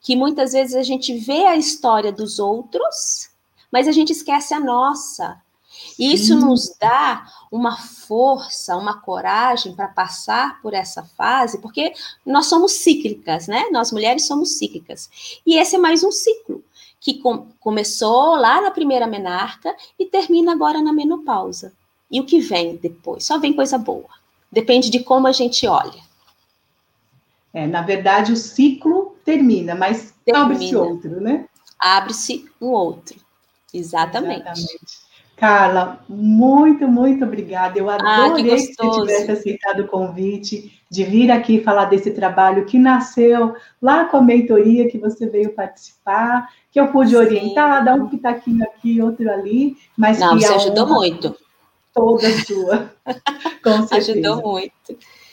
que 0.00 0.16
muitas 0.16 0.52
vezes 0.52 0.74
a 0.74 0.82
gente 0.82 1.16
vê 1.18 1.46
a 1.46 1.56
história 1.56 2.10
dos 2.10 2.40
outros, 2.40 3.30
mas 3.70 3.86
a 3.86 3.92
gente 3.92 4.10
esquece 4.10 4.52
a 4.52 4.58
nossa. 4.58 5.40
E 5.98 6.12
isso 6.12 6.34
nos 6.34 6.74
dá 6.78 7.26
uma 7.50 7.76
força, 7.76 8.76
uma 8.76 9.00
coragem 9.00 9.74
para 9.74 9.88
passar 9.88 10.60
por 10.60 10.74
essa 10.74 11.02
fase, 11.02 11.58
porque 11.58 11.92
nós 12.24 12.46
somos 12.46 12.72
cíclicas, 12.72 13.46
né? 13.46 13.66
Nós 13.70 13.92
mulheres 13.92 14.26
somos 14.26 14.58
cíclicas. 14.58 15.10
E 15.46 15.56
esse 15.56 15.76
é 15.76 15.78
mais 15.78 16.02
um 16.02 16.12
ciclo 16.12 16.62
que 17.00 17.14
com, 17.20 17.46
começou 17.60 18.36
lá 18.36 18.60
na 18.60 18.70
primeira 18.70 19.06
menarca 19.06 19.74
e 19.98 20.06
termina 20.06 20.52
agora 20.52 20.82
na 20.82 20.92
menopausa. 20.92 21.72
E 22.10 22.20
o 22.20 22.24
que 22.24 22.40
vem 22.40 22.76
depois? 22.76 23.24
Só 23.24 23.38
vem 23.38 23.52
coisa 23.52 23.78
boa. 23.78 24.08
Depende 24.50 24.90
de 24.90 25.00
como 25.00 25.26
a 25.26 25.32
gente 25.32 25.66
olha. 25.66 26.08
É, 27.52 27.66
na 27.66 27.82
verdade, 27.82 28.32
o 28.32 28.36
ciclo 28.36 29.16
termina, 29.24 29.74
mas 29.74 30.14
abre-se 30.32 30.76
outro, 30.76 31.20
né? 31.20 31.46
Abre-se 31.78 32.48
um 32.60 32.68
outro. 32.68 33.20
Exatamente. 33.72 34.40
Exatamente. 34.40 34.97
Carla, 35.38 36.00
muito, 36.08 36.88
muito 36.88 37.24
obrigada. 37.24 37.78
Eu 37.78 37.88
adorei 37.88 38.54
ah, 38.54 38.56
que, 38.56 38.66
que 38.66 38.74
você 38.74 38.90
tivesse 38.90 39.30
aceitado 39.30 39.80
o 39.80 39.86
convite 39.86 40.82
de 40.90 41.04
vir 41.04 41.30
aqui 41.30 41.60
falar 41.60 41.84
desse 41.84 42.10
trabalho 42.10 42.64
que 42.64 42.78
nasceu 42.78 43.54
lá 43.80 44.06
com 44.06 44.16
a 44.16 44.22
mentoria 44.22 44.88
que 44.88 44.98
você 44.98 45.28
veio 45.28 45.52
participar, 45.52 46.48
que 46.72 46.80
eu 46.80 46.88
pude 46.88 47.10
Sim. 47.10 47.16
orientar, 47.16 47.84
dar 47.84 47.94
um 47.94 48.08
pitaquinho 48.08 48.64
aqui, 48.64 49.00
outro 49.00 49.30
ali, 49.30 49.76
mas 49.96 50.18
Não, 50.18 50.36
que 50.36 50.44
você 50.44 50.54
ajudou 50.54 50.88
muito. 50.88 51.36
Toda 51.94 52.30
sua. 52.44 52.92
com 53.62 53.86
certeza. 53.86 54.12
Ajudou 54.12 54.52
muito. 54.52 54.72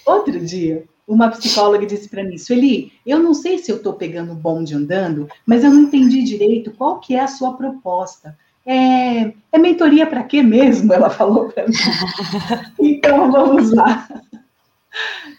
Outro 0.06 0.39
dia, 0.39 0.86
uma 1.08 1.30
psicóloga 1.30 1.84
disse 1.84 2.08
para 2.10 2.24
mim, 2.24 2.38
Sueli, 2.38 2.94
eu 3.04 3.18
não 3.18 3.34
sei 3.34 3.58
se 3.58 3.72
eu 3.72 3.78
estou 3.78 3.94
pegando 3.94 4.34
o 4.34 4.36
bonde 4.36 4.76
andando, 4.76 5.28
mas 5.48 5.63
eu 5.63 5.72
não 5.72 5.82
entendi 5.82 6.22
direito 6.22 6.72
qual 6.72 7.00
que 7.00 7.15
é 7.15 7.22
a 7.22 7.28
sua 7.28 7.54
proposta 7.54 8.38
é, 8.65 9.34
é 9.51 9.58
mentoria 9.58 10.08
para 10.08 10.23
quê 10.23 10.41
mesmo? 10.41 10.91
Ela 10.91 11.10
falou 11.10 11.49
para 11.49 11.67
mim. 11.67 11.73
Então, 12.80 13.32
vamos 13.32 13.71
lá. 13.71 14.08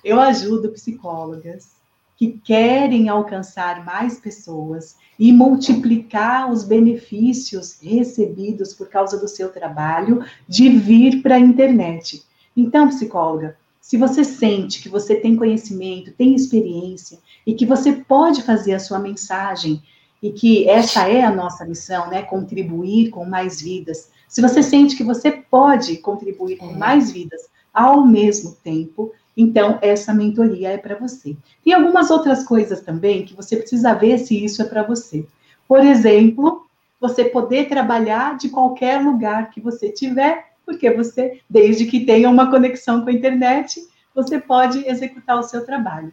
Eu 0.04 0.20
ajudo 0.20 0.70
psicólogas 0.70 1.74
que 2.16 2.40
querem 2.44 3.08
alcançar 3.08 3.84
mais 3.84 4.18
pessoas 4.18 4.96
e 5.18 5.32
multiplicar 5.32 6.50
os 6.50 6.64
benefícios 6.64 7.78
recebidos 7.82 8.72
por 8.72 8.88
causa 8.88 9.18
do 9.18 9.28
seu 9.28 9.50
trabalho 9.50 10.24
de 10.48 10.68
vir 10.68 11.22
para 11.22 11.34
a 11.34 11.40
internet. 11.40 12.22
Então, 12.56 12.88
psicóloga, 12.88 13.56
se 13.80 13.96
você 13.96 14.24
sente 14.24 14.82
que 14.82 14.88
você 14.88 15.16
tem 15.16 15.36
conhecimento, 15.36 16.12
tem 16.12 16.34
experiência 16.34 17.18
e 17.46 17.54
que 17.54 17.66
você 17.66 17.92
pode 17.92 18.42
fazer 18.42 18.74
a 18.74 18.80
sua 18.80 18.98
mensagem 18.98 19.82
e 20.22 20.30
que 20.32 20.68
essa 20.68 21.08
é 21.08 21.22
a 21.22 21.34
nossa 21.34 21.64
missão, 21.64 22.08
né, 22.08 22.22
contribuir 22.22 23.10
com 23.10 23.24
mais 23.24 23.60
vidas. 23.60 24.10
Se 24.28 24.40
você 24.40 24.62
sente 24.62 24.96
que 24.96 25.04
você 25.04 25.30
pode 25.30 25.98
contribuir 25.98 26.56
com 26.56 26.70
é. 26.70 26.76
mais 26.76 27.12
vidas 27.12 27.48
ao 27.72 28.06
mesmo 28.06 28.56
tempo, 28.64 29.12
então 29.36 29.78
essa 29.82 30.14
mentoria 30.14 30.70
é 30.70 30.78
para 30.78 30.96
você. 30.96 31.36
Tem 31.62 31.74
algumas 31.74 32.10
outras 32.10 32.44
coisas 32.44 32.80
também 32.80 33.24
que 33.24 33.34
você 33.34 33.56
precisa 33.56 33.94
ver 33.94 34.18
se 34.18 34.42
isso 34.42 34.62
é 34.62 34.64
para 34.64 34.82
você. 34.82 35.26
Por 35.68 35.84
exemplo, 35.84 36.66
você 36.98 37.24
poder 37.24 37.68
trabalhar 37.68 38.38
de 38.38 38.48
qualquer 38.48 39.02
lugar 39.02 39.50
que 39.50 39.60
você 39.60 39.90
tiver 39.90 40.46
porque 40.66 40.90
você, 40.90 41.40
desde 41.48 41.86
que 41.86 42.04
tenha 42.04 42.28
uma 42.28 42.50
conexão 42.50 43.02
com 43.02 43.08
a 43.08 43.12
internet, 43.12 43.80
você 44.12 44.40
pode 44.40 44.86
executar 44.86 45.38
o 45.38 45.44
seu 45.44 45.64
trabalho. 45.64 46.12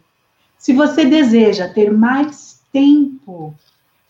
Se 0.56 0.72
você 0.72 1.04
deseja 1.04 1.68
ter 1.68 1.92
mais 1.92 2.62
tempo, 2.72 3.52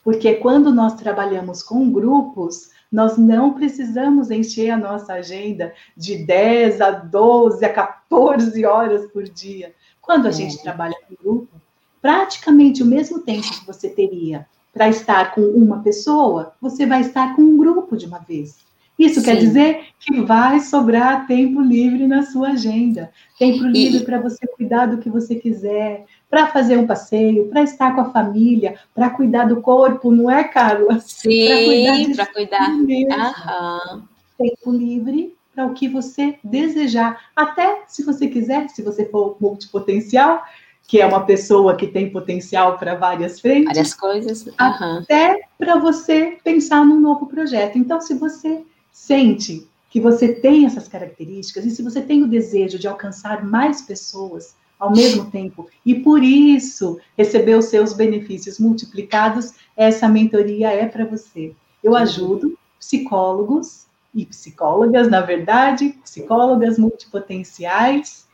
porque 0.05 0.35
quando 0.35 0.73
nós 0.73 0.95
trabalhamos 0.95 1.63
com 1.63 1.91
grupos, 1.91 2.71
nós 2.93 3.17
não 3.17 3.55
precisamos 3.55 4.31
encher 4.31 4.71
a 4.71 4.77
nossa 4.77 5.15
agenda 5.15 5.73
de 5.97 6.17
10 6.25 6.81
a 6.81 6.91
12 6.91 7.65
a 7.65 7.73
14 7.73 8.65
horas 8.65 9.11
por 9.11 9.25
dia. 9.25 9.75
Quando 10.01 10.29
a 10.29 10.31
gente 10.31 10.63
trabalha 10.63 10.95
com 11.09 11.17
grupo, 11.17 11.61
praticamente 12.01 12.83
o 12.83 12.87
mesmo 12.87 13.21
tempo 13.21 13.51
que 13.51 13.67
você 13.67 13.89
teria 13.89 14.47
para 14.73 14.89
estar 14.89 15.35
com 15.35 15.41
uma 15.41 15.83
pessoa, 15.83 16.53
você 16.61 16.85
vai 16.85 17.01
estar 17.01 17.35
com 17.35 17.43
um 17.43 17.57
grupo 17.57 17.97
de 17.97 18.07
uma 18.07 18.19
vez. 18.19 18.59
Isso 18.99 19.21
Sim. 19.21 19.27
quer 19.27 19.37
dizer 19.37 19.87
que 19.99 20.21
vai 20.21 20.61
sobrar 20.61 21.27
tempo 21.27 21.61
livre 21.61 22.07
na 22.07 22.23
sua 22.23 22.51
agenda. 22.51 23.11
Tempo 23.39 23.65
livre 23.65 24.03
e... 24.03 24.05
para 24.05 24.21
você 24.21 24.47
cuidar 24.47 24.87
do 24.87 24.99
que 24.99 25.11
você 25.11 25.35
quiser, 25.35 26.05
para 26.35 26.49
fazer 26.49 26.77
um 26.77 26.85
passeio, 26.85 27.47
para 27.47 27.63
estar 27.63 27.95
com 27.95 28.01
a 28.01 28.11
família, 28.11 28.75
para 28.93 29.09
cuidar 29.09 29.45
do 29.45 29.61
corpo, 29.61 30.11
não 30.11 30.29
é, 30.29 30.43
Carla? 30.43 30.99
Sim, 31.07 32.13
para 32.13 32.27
cuidar. 32.27 32.83
cuidar. 32.83 34.03
Tempo 34.37 34.73
livre 34.73 35.37
para 35.55 35.65
o 35.65 35.75
que 35.75 35.87
você 35.87 36.37
desejar. 36.43 37.27
Até 37.37 37.85
se 37.87 38.03
você 38.03 38.27
quiser, 38.27 38.69
se 38.69 38.83
você 38.83 39.07
for 39.07 39.37
multipotencial, 39.41 40.43
que 40.89 41.01
é 41.01 41.07
uma 41.07 41.25
pessoa 41.25 41.77
que 41.77 41.87
tem 41.87 42.11
potencial 42.11 42.79
para 42.79 42.97
várias 42.97 43.39
frentes. 43.39 43.67
Várias 43.67 43.95
coisas. 43.95 44.45
Uhum. 44.45 44.55
Até 44.59 45.41
para 45.57 45.77
você 45.77 46.37
pensar 46.43 46.85
num 46.85 46.99
novo 46.99 47.27
projeto. 47.27 47.79
Então, 47.79 48.01
se 48.01 48.13
você 48.13 48.61
sente 48.91 49.69
que 49.89 50.01
você 50.01 50.33
tem 50.33 50.67
essas 50.67 50.89
características 50.89 51.65
e 51.65 51.71
se 51.71 51.81
você 51.81 52.03
tem 52.03 52.25
o 52.25 52.27
desejo 52.27 52.77
de 52.77 52.89
alcançar 52.89 53.45
mais 53.45 53.83
pessoas 53.83 54.57
ao 54.79 54.93
mesmo 54.93 55.31
tempo 55.31 55.69
e 55.85 55.95
por 55.95 56.23
isso 56.23 56.99
receber 57.17 57.57
os 57.57 57.67
seus 57.67 57.93
benefícios 57.93 58.59
multiplicados, 58.59 59.53
essa 59.77 60.09
mentoria 60.09 60.71
é 60.73 60.87
para 60.87 61.05
você. 61.05 61.55
Eu 61.83 61.97
ajudo 61.97 62.59
psicólogos 62.79 63.87
e 64.15 64.25
psicólogas, 64.25 65.11
na 65.11 65.21
verdade, 65.21 65.99
psicólogas 66.03 66.79
multipotenciais, 66.79 68.25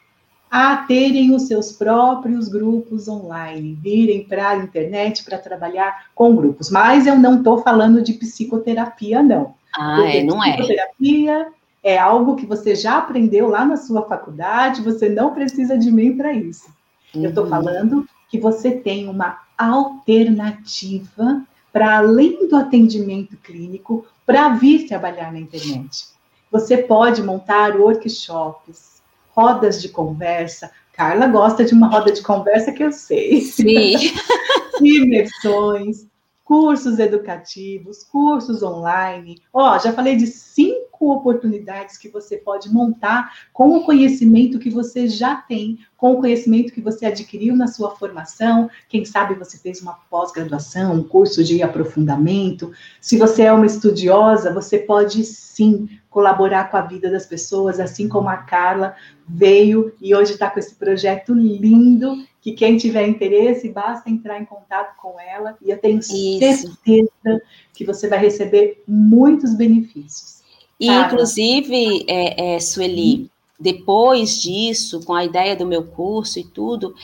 a 0.51 0.79
terem 0.79 1.33
os 1.33 1.43
seus 1.43 1.71
próprios 1.71 2.49
grupos 2.49 3.07
online, 3.07 3.79
virem 3.81 4.25
para 4.25 4.51
a 4.51 4.57
internet 4.57 5.25
para 5.25 5.39
trabalhar 5.39 6.07
com 6.15 6.35
grupos. 6.35 6.71
Mas 6.71 7.07
eu 7.07 7.17
não 7.17 7.39
estou 7.39 7.63
falando 7.63 8.03
de 8.03 8.15
psicoterapia, 8.15 9.23
não. 9.23 9.55
Ah, 9.77 10.03
é, 10.09 10.25
não 10.25 10.43
é. 10.43 10.57
Psicoterapia 10.57 11.53
é 11.83 11.99
algo 11.99 12.37
que 12.37 12.47
você 12.47 12.75
já 12.75 12.99
aprendeu 12.99 13.49
lá 13.49 13.65
na 13.65 13.77
sua 13.77 14.03
faculdade, 14.03 14.83
você 14.83 15.09
não 15.09 15.33
precisa 15.33 15.79
de 15.79 15.91
mim 15.91 16.17
para 16.17 16.33
isso. 16.33 16.69
Uhum. 17.15 17.25
Eu 17.25 17.29
estou 17.31 17.47
falando 17.47 18.07
que 18.29 18.39
você 18.39 18.71
tem 18.71 19.09
uma 19.09 19.41
alternativa 19.57 21.43
para 21.73 21.99
além 21.99 22.49
do 22.49 22.57
atendimento 22.57 23.37
clínico 23.39 24.05
para 24.27 24.51
vir 24.51 24.87
trabalhar 24.87 25.33
na 25.33 25.41
internet. 25.41 26.09
Você 26.51 26.79
pode 26.79 27.23
montar 27.23 27.77
workshops, 27.77 29.03
rodas 29.31 29.81
de 29.81 29.89
conversa. 29.89 30.71
Carla 30.93 31.27
gosta 31.27 31.65
de 31.65 31.73
uma 31.73 31.89
roda 31.89 32.13
de 32.13 32.23
conversa 32.23 32.73
que 32.73 32.83
eu 32.83 32.93
sei. 32.93 33.41
Sim. 33.41 33.95
Imersões, 34.83 36.07
cursos 36.45 36.99
educativos, 36.99 38.03
cursos 38.03 38.63
online. 38.63 39.39
Ó, 39.53 39.79
já 39.79 39.93
falei 39.93 40.17
de 40.17 40.27
cinco 40.27 40.90
oportunidades 41.09 41.97
que 41.97 42.09
você 42.09 42.37
pode 42.37 42.69
montar 42.69 43.33
com 43.53 43.77
o 43.77 43.85
conhecimento 43.85 44.59
que 44.59 44.69
você 44.69 45.09
já 45.09 45.37
tem, 45.37 45.79
com 45.97 46.13
o 46.13 46.21
conhecimento 46.21 46.73
que 46.73 46.81
você 46.81 47.07
adquiriu 47.07 47.57
na 47.57 47.67
sua 47.67 47.97
formação. 47.97 48.69
Quem 48.89 49.05
sabe 49.05 49.35
você 49.35 49.57
fez 49.57 49.81
uma 49.81 49.95
pós-graduação, 50.11 50.95
um 50.95 51.03
curso 51.03 51.43
de 51.43 51.63
aprofundamento. 51.63 52.73
Se 53.01 53.17
você 53.17 53.45
é 53.45 53.53
uma 53.53 53.67
estudiosa, 53.67 54.53
você 54.53 54.79
pode 54.79 55.25
sim 55.25 55.89
colaborar 56.11 56.71
com 56.71 56.77
a 56.77 56.83
vida 56.83 57.11
das 57.11 57.25
pessoas, 57.25 57.79
assim 57.79 58.09
como 58.09 58.29
a 58.29 58.37
Carla 58.37 58.97
veio 59.27 59.95
e 60.01 60.15
hoje 60.15 60.33
está 60.33 60.51
com 60.51 60.59
esse 60.59 60.75
projeto 60.75 61.33
lindo 61.33 62.17
que 62.41 62.53
quem 62.53 62.77
tiver 62.77 63.07
interesse, 63.07 63.69
basta 63.69 64.09
entrar 64.09 64.41
em 64.41 64.45
contato 64.45 64.97
com 64.97 65.21
ela 65.21 65.57
e 65.61 65.71
eu 65.71 65.79
tenho 65.79 65.99
Isso. 65.99 66.39
certeza 66.39 67.43
que 67.73 67.85
você 67.85 68.09
vai 68.09 68.19
receber 68.19 68.83
muitos 68.87 69.55
benefícios. 69.55 70.40
E, 70.81 70.89
inclusive, 70.89 72.07
é, 72.09 72.55
é, 72.55 72.61
Sueli, 72.61 73.31
depois 73.59 74.41
disso, 74.41 75.05
com 75.05 75.15
a 75.15 75.25
ideia 75.25 75.55
do 75.55 75.67
meu 75.67 75.85
curso 75.85 76.39
e 76.39 76.45
tudo, 76.45 76.95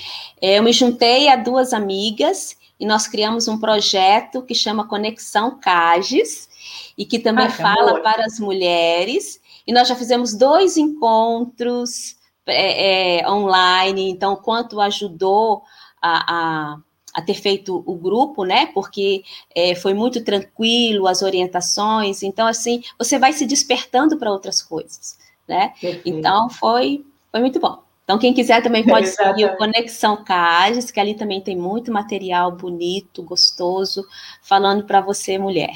é, 0.41 0.59
eu 0.59 0.62
me 0.62 0.73
juntei 0.73 1.29
a 1.29 1.37
duas 1.37 1.75
amigas 1.75 2.57
e 2.81 2.87
nós 2.87 3.07
criamos 3.07 3.47
um 3.47 3.59
projeto 3.59 4.43
que 4.43 4.55
chama 4.55 4.89
Conexão 4.89 5.59
Cages 5.61 6.49
e 6.97 7.05
que 7.05 7.19
também 7.19 7.51
fala 7.51 7.91
amor. 7.91 8.03
para 8.03 8.25
as 8.25 8.41
mulheres. 8.41 9.39
E 9.67 9.73
nós 9.73 9.87
já 9.87 9.95
fizemos 9.95 10.33
dois 10.33 10.79
encontros 10.79 12.17
é, 12.47 13.19
é, 13.21 13.31
online, 13.31 14.09
então 14.09 14.37
quanto 14.37 14.81
ajudou 14.81 15.62
a, 16.01 16.35
a, 16.35 16.79
a, 17.16 17.22
ter 17.22 17.35
feito 17.35 17.83
o 17.87 17.94
grupo, 17.94 18.44
né? 18.44 18.66
Porque 18.66 19.24
é, 19.55 19.74
foi 19.74 19.94
muito 19.94 20.22
tranquilo 20.22 21.07
as 21.09 21.22
orientações, 21.22 22.22
então 22.22 22.46
assim 22.46 22.83
você 22.98 23.18
vai 23.18 23.33
se 23.33 23.46
despertando 23.46 24.18
para 24.18 24.31
outras 24.31 24.62
coisas, 24.62 25.18
né? 25.48 25.72
Perfeito. 25.81 26.09
Então 26.09 26.50
foi 26.50 27.05
foi 27.31 27.40
muito 27.40 27.59
bom. 27.61 27.87
Então, 28.07 28.18
quem 28.18 28.33
quiser 28.33 28.62
também 28.62 28.85
pode 28.87 29.09
seguir 29.09 29.46
o 29.46 29.57
Conexão 29.57 30.22
Cages, 30.24 30.92
que 30.92 31.00
ali 31.00 31.14
também 31.14 31.40
tem 31.40 31.57
muito 31.57 31.92
material 31.92 32.52
bonito, 32.52 33.22
gostoso, 33.22 34.07
falando 34.40 34.85
para 34.85 35.00
você, 35.00 35.37
mulher. 35.37 35.74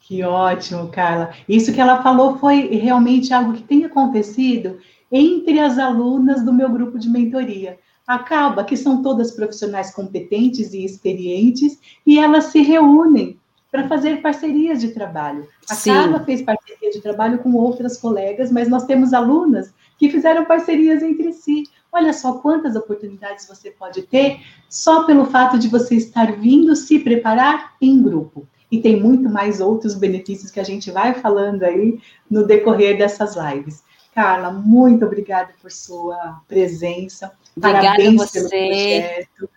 Que 0.00 0.22
ótimo, 0.22 0.88
Carla. 0.88 1.34
Isso 1.48 1.72
que 1.72 1.80
ela 1.80 2.02
falou 2.02 2.38
foi 2.38 2.68
realmente 2.76 3.32
algo 3.32 3.54
que 3.54 3.62
tem 3.62 3.84
acontecido 3.84 4.78
entre 5.10 5.58
as 5.58 5.78
alunas 5.78 6.44
do 6.44 6.52
meu 6.52 6.70
grupo 6.70 6.98
de 6.98 7.08
mentoria. 7.08 7.78
Acaba 8.08 8.64
que 8.64 8.74
são 8.74 9.02
todas 9.02 9.32
profissionais 9.32 9.92
competentes 9.92 10.72
e 10.72 10.82
experientes 10.82 11.78
e 12.06 12.18
elas 12.18 12.46
se 12.46 12.62
reúnem 12.62 13.38
para 13.70 13.86
fazer 13.86 14.22
parcerias 14.22 14.80
de 14.80 14.88
trabalho. 14.88 15.46
A 15.68 15.74
Sim. 15.74 15.90
Carla 15.90 16.24
fez 16.24 16.40
parceria 16.40 16.90
de 16.90 17.02
trabalho 17.02 17.38
com 17.40 17.52
outras 17.52 17.98
colegas, 17.98 18.50
mas 18.50 18.66
nós 18.66 18.86
temos 18.86 19.12
alunas 19.12 19.74
que 19.98 20.10
fizeram 20.10 20.46
parcerias 20.46 21.02
entre 21.02 21.34
si. 21.34 21.64
Olha 21.92 22.14
só 22.14 22.38
quantas 22.38 22.74
oportunidades 22.76 23.46
você 23.46 23.70
pode 23.70 24.02
ter 24.02 24.40
só 24.70 25.04
pelo 25.04 25.26
fato 25.26 25.58
de 25.58 25.68
você 25.68 25.96
estar 25.96 26.32
vindo 26.32 26.74
se 26.74 26.98
preparar 26.98 27.74
em 27.78 28.02
grupo. 28.02 28.48
E 28.70 28.80
tem 28.80 29.00
muito 29.00 29.28
mais 29.28 29.60
outros 29.60 29.94
benefícios 29.94 30.50
que 30.50 30.60
a 30.60 30.64
gente 30.64 30.90
vai 30.90 31.14
falando 31.14 31.62
aí 31.62 32.00
no 32.30 32.46
decorrer 32.46 32.96
dessas 32.96 33.36
lives. 33.36 33.82
Carla, 34.14 34.50
muito 34.50 35.04
obrigada 35.04 35.50
por 35.60 35.70
sua 35.70 36.40
presença. 36.48 37.32
Obrigada 37.58 37.86
Parabéns 37.86 38.30
pelo 38.30 38.48
projeto. 38.48 39.50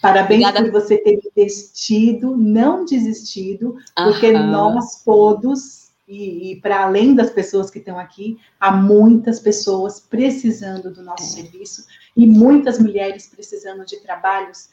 Parabéns 0.00 0.44
obrigada. 0.44 0.72
por 0.72 0.80
você 0.80 0.98
ter 0.98 1.20
investido, 1.24 2.36
não 2.36 2.84
desistido, 2.84 3.76
porque 3.94 4.32
nós 4.32 5.00
todos, 5.04 5.92
e, 6.08 6.52
e 6.52 6.60
para 6.60 6.82
além 6.82 7.14
das 7.14 7.30
pessoas 7.30 7.70
que 7.70 7.78
estão 7.78 7.96
aqui, 7.98 8.36
há 8.58 8.72
muitas 8.72 9.38
pessoas 9.38 10.00
precisando 10.00 10.92
do 10.92 11.02
nosso 11.02 11.22
é. 11.22 11.42
serviço 11.42 11.86
e 12.16 12.26
muitas 12.26 12.80
mulheres 12.80 13.28
precisando 13.28 13.86
de 13.86 14.00
trabalhos 14.00 14.70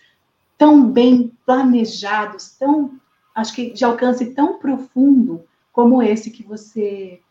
tão 0.58 0.90
bem 0.90 1.32
planejados, 1.46 2.56
tão, 2.58 3.00
acho 3.36 3.54
que 3.54 3.72
de 3.72 3.86
alcance 3.86 4.26
tão 4.32 4.58
profundo 4.58 5.44
como 5.72 6.02
esse 6.02 6.32
que 6.32 6.44
você 6.44 7.22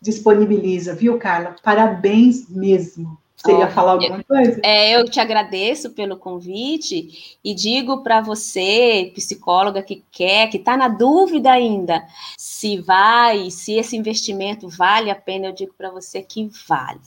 disponibiliza, 0.00 0.94
viu, 0.94 1.18
Carla? 1.18 1.56
Parabéns 1.62 2.48
mesmo. 2.48 3.18
Você 3.42 3.56
ia 3.56 3.68
falar 3.70 3.92
alguma 3.92 4.22
coisa? 4.22 4.60
É, 4.62 4.94
eu 4.94 5.08
te 5.08 5.18
agradeço 5.18 5.90
pelo 5.90 6.18
convite 6.18 7.38
e 7.42 7.54
digo 7.54 8.02
para 8.02 8.20
você, 8.20 9.10
psicóloga 9.14 9.82
que 9.82 10.04
quer, 10.12 10.48
que 10.50 10.58
está 10.58 10.76
na 10.76 10.88
dúvida 10.88 11.50
ainda, 11.50 12.04
se 12.36 12.78
vai, 12.78 13.50
se 13.50 13.74
esse 13.74 13.96
investimento 13.96 14.68
vale 14.68 15.10
a 15.10 15.14
pena, 15.14 15.46
eu 15.46 15.52
digo 15.52 15.72
para 15.76 15.90
você 15.90 16.20
que 16.20 16.50
vale. 16.68 17.00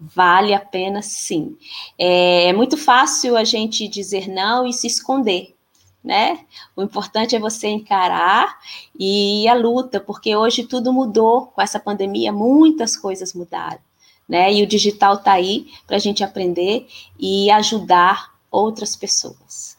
Vale 0.00 0.54
a 0.54 0.60
pena 0.60 1.02
sim. 1.02 1.56
É, 1.98 2.48
é 2.48 2.52
muito 2.54 2.78
fácil 2.78 3.36
a 3.36 3.44
gente 3.44 3.86
dizer 3.86 4.28
não 4.28 4.66
e 4.66 4.72
se 4.72 4.86
esconder 4.86 5.54
né? 6.02 6.38
O 6.76 6.84
importante 6.84 7.34
é 7.34 7.38
você 7.40 7.66
encarar 7.66 8.60
e 8.96 9.48
a 9.48 9.54
luta, 9.54 9.98
porque 9.98 10.36
hoje 10.36 10.64
tudo 10.64 10.92
mudou 10.92 11.46
com 11.48 11.60
essa 11.60 11.80
pandemia, 11.80 12.32
muitas 12.32 12.96
coisas 12.96 13.34
mudaram 13.34 13.80
né? 14.28 14.52
E 14.52 14.62
o 14.62 14.66
digital 14.66 15.14
está 15.14 15.32
aí 15.32 15.66
para 15.86 15.96
a 15.96 16.00
gente 16.00 16.24
aprender 16.24 16.86
e 17.18 17.50
ajudar 17.50 18.34
outras 18.50 18.96
pessoas. 18.96 19.76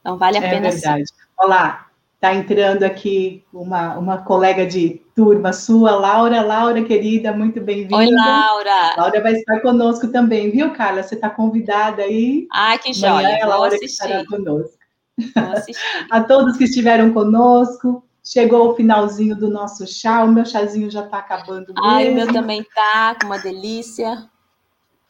Então 0.00 0.16
vale 0.16 0.38
a 0.38 0.42
é 0.42 0.50
pena. 0.50 0.68
É 0.68 0.70
verdade. 0.70 1.06
Sim. 1.08 1.14
Olá, 1.38 1.86
está 2.14 2.34
entrando 2.34 2.84
aqui 2.84 3.44
uma, 3.52 3.98
uma 3.98 4.18
colega 4.18 4.66
de 4.66 5.02
turma 5.14 5.52
sua, 5.52 5.92
Laura. 5.92 6.42
Laura, 6.42 6.82
querida, 6.82 7.32
muito 7.32 7.60
bem-vinda. 7.60 7.96
Oi, 7.96 8.10
Laura. 8.10 8.94
Laura 8.96 9.22
vai 9.22 9.32
estar 9.34 9.60
conosco 9.60 10.08
também, 10.08 10.50
viu, 10.50 10.72
Carla? 10.72 11.02
Você 11.02 11.14
está 11.14 11.28
convidada 11.28 12.02
aí. 12.02 12.46
Ai, 12.52 12.78
que 12.78 12.92
joia. 12.92 13.26
é 13.26 13.42
a 13.42 13.46
Laura 13.46 13.78
que 13.78 13.84
estará 13.84 14.24
conosco. 14.26 14.78
a 16.10 16.20
todos 16.22 16.56
que 16.56 16.64
estiveram 16.64 17.12
conosco, 17.12 18.02
Chegou 18.24 18.70
o 18.70 18.74
finalzinho 18.74 19.36
do 19.36 19.50
nosso 19.50 19.86
chá, 19.86 20.24
o 20.24 20.32
meu 20.32 20.46
chazinho 20.46 20.90
já 20.90 21.04
está 21.04 21.18
acabando. 21.18 21.74
Mesmo. 21.74 21.84
Ai, 21.84 22.10
o 22.10 22.14
meu 22.14 22.32
também 22.32 22.64
tá, 22.74 23.14
com 23.20 23.26
uma 23.26 23.38
delícia. 23.38 24.30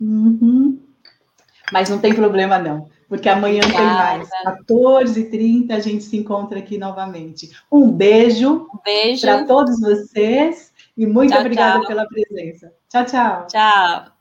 Uhum. 0.00 0.80
Mas 1.72 1.88
não 1.88 1.98
tem 1.98 2.12
problema, 2.12 2.58
não, 2.58 2.88
porque 3.08 3.28
amanhã 3.28 3.62
Obrigada. 3.62 3.84
tem 3.84 4.18
mais. 4.18 4.28
14h30 4.68 5.70
a 5.70 5.78
gente 5.78 6.02
se 6.02 6.16
encontra 6.16 6.58
aqui 6.58 6.76
novamente. 6.76 7.56
Um 7.70 7.90
beijo, 7.90 8.68
um 8.74 8.78
beijo. 8.84 9.22
para 9.22 9.44
todos 9.44 9.80
vocês 9.80 10.72
e 10.96 11.06
muito 11.06 11.30
tchau, 11.30 11.40
obrigada 11.40 11.78
tchau. 11.78 11.86
pela 11.86 12.06
presença. 12.06 12.72
Tchau, 12.88 13.04
tchau. 13.06 13.46
Tchau. 13.46 14.13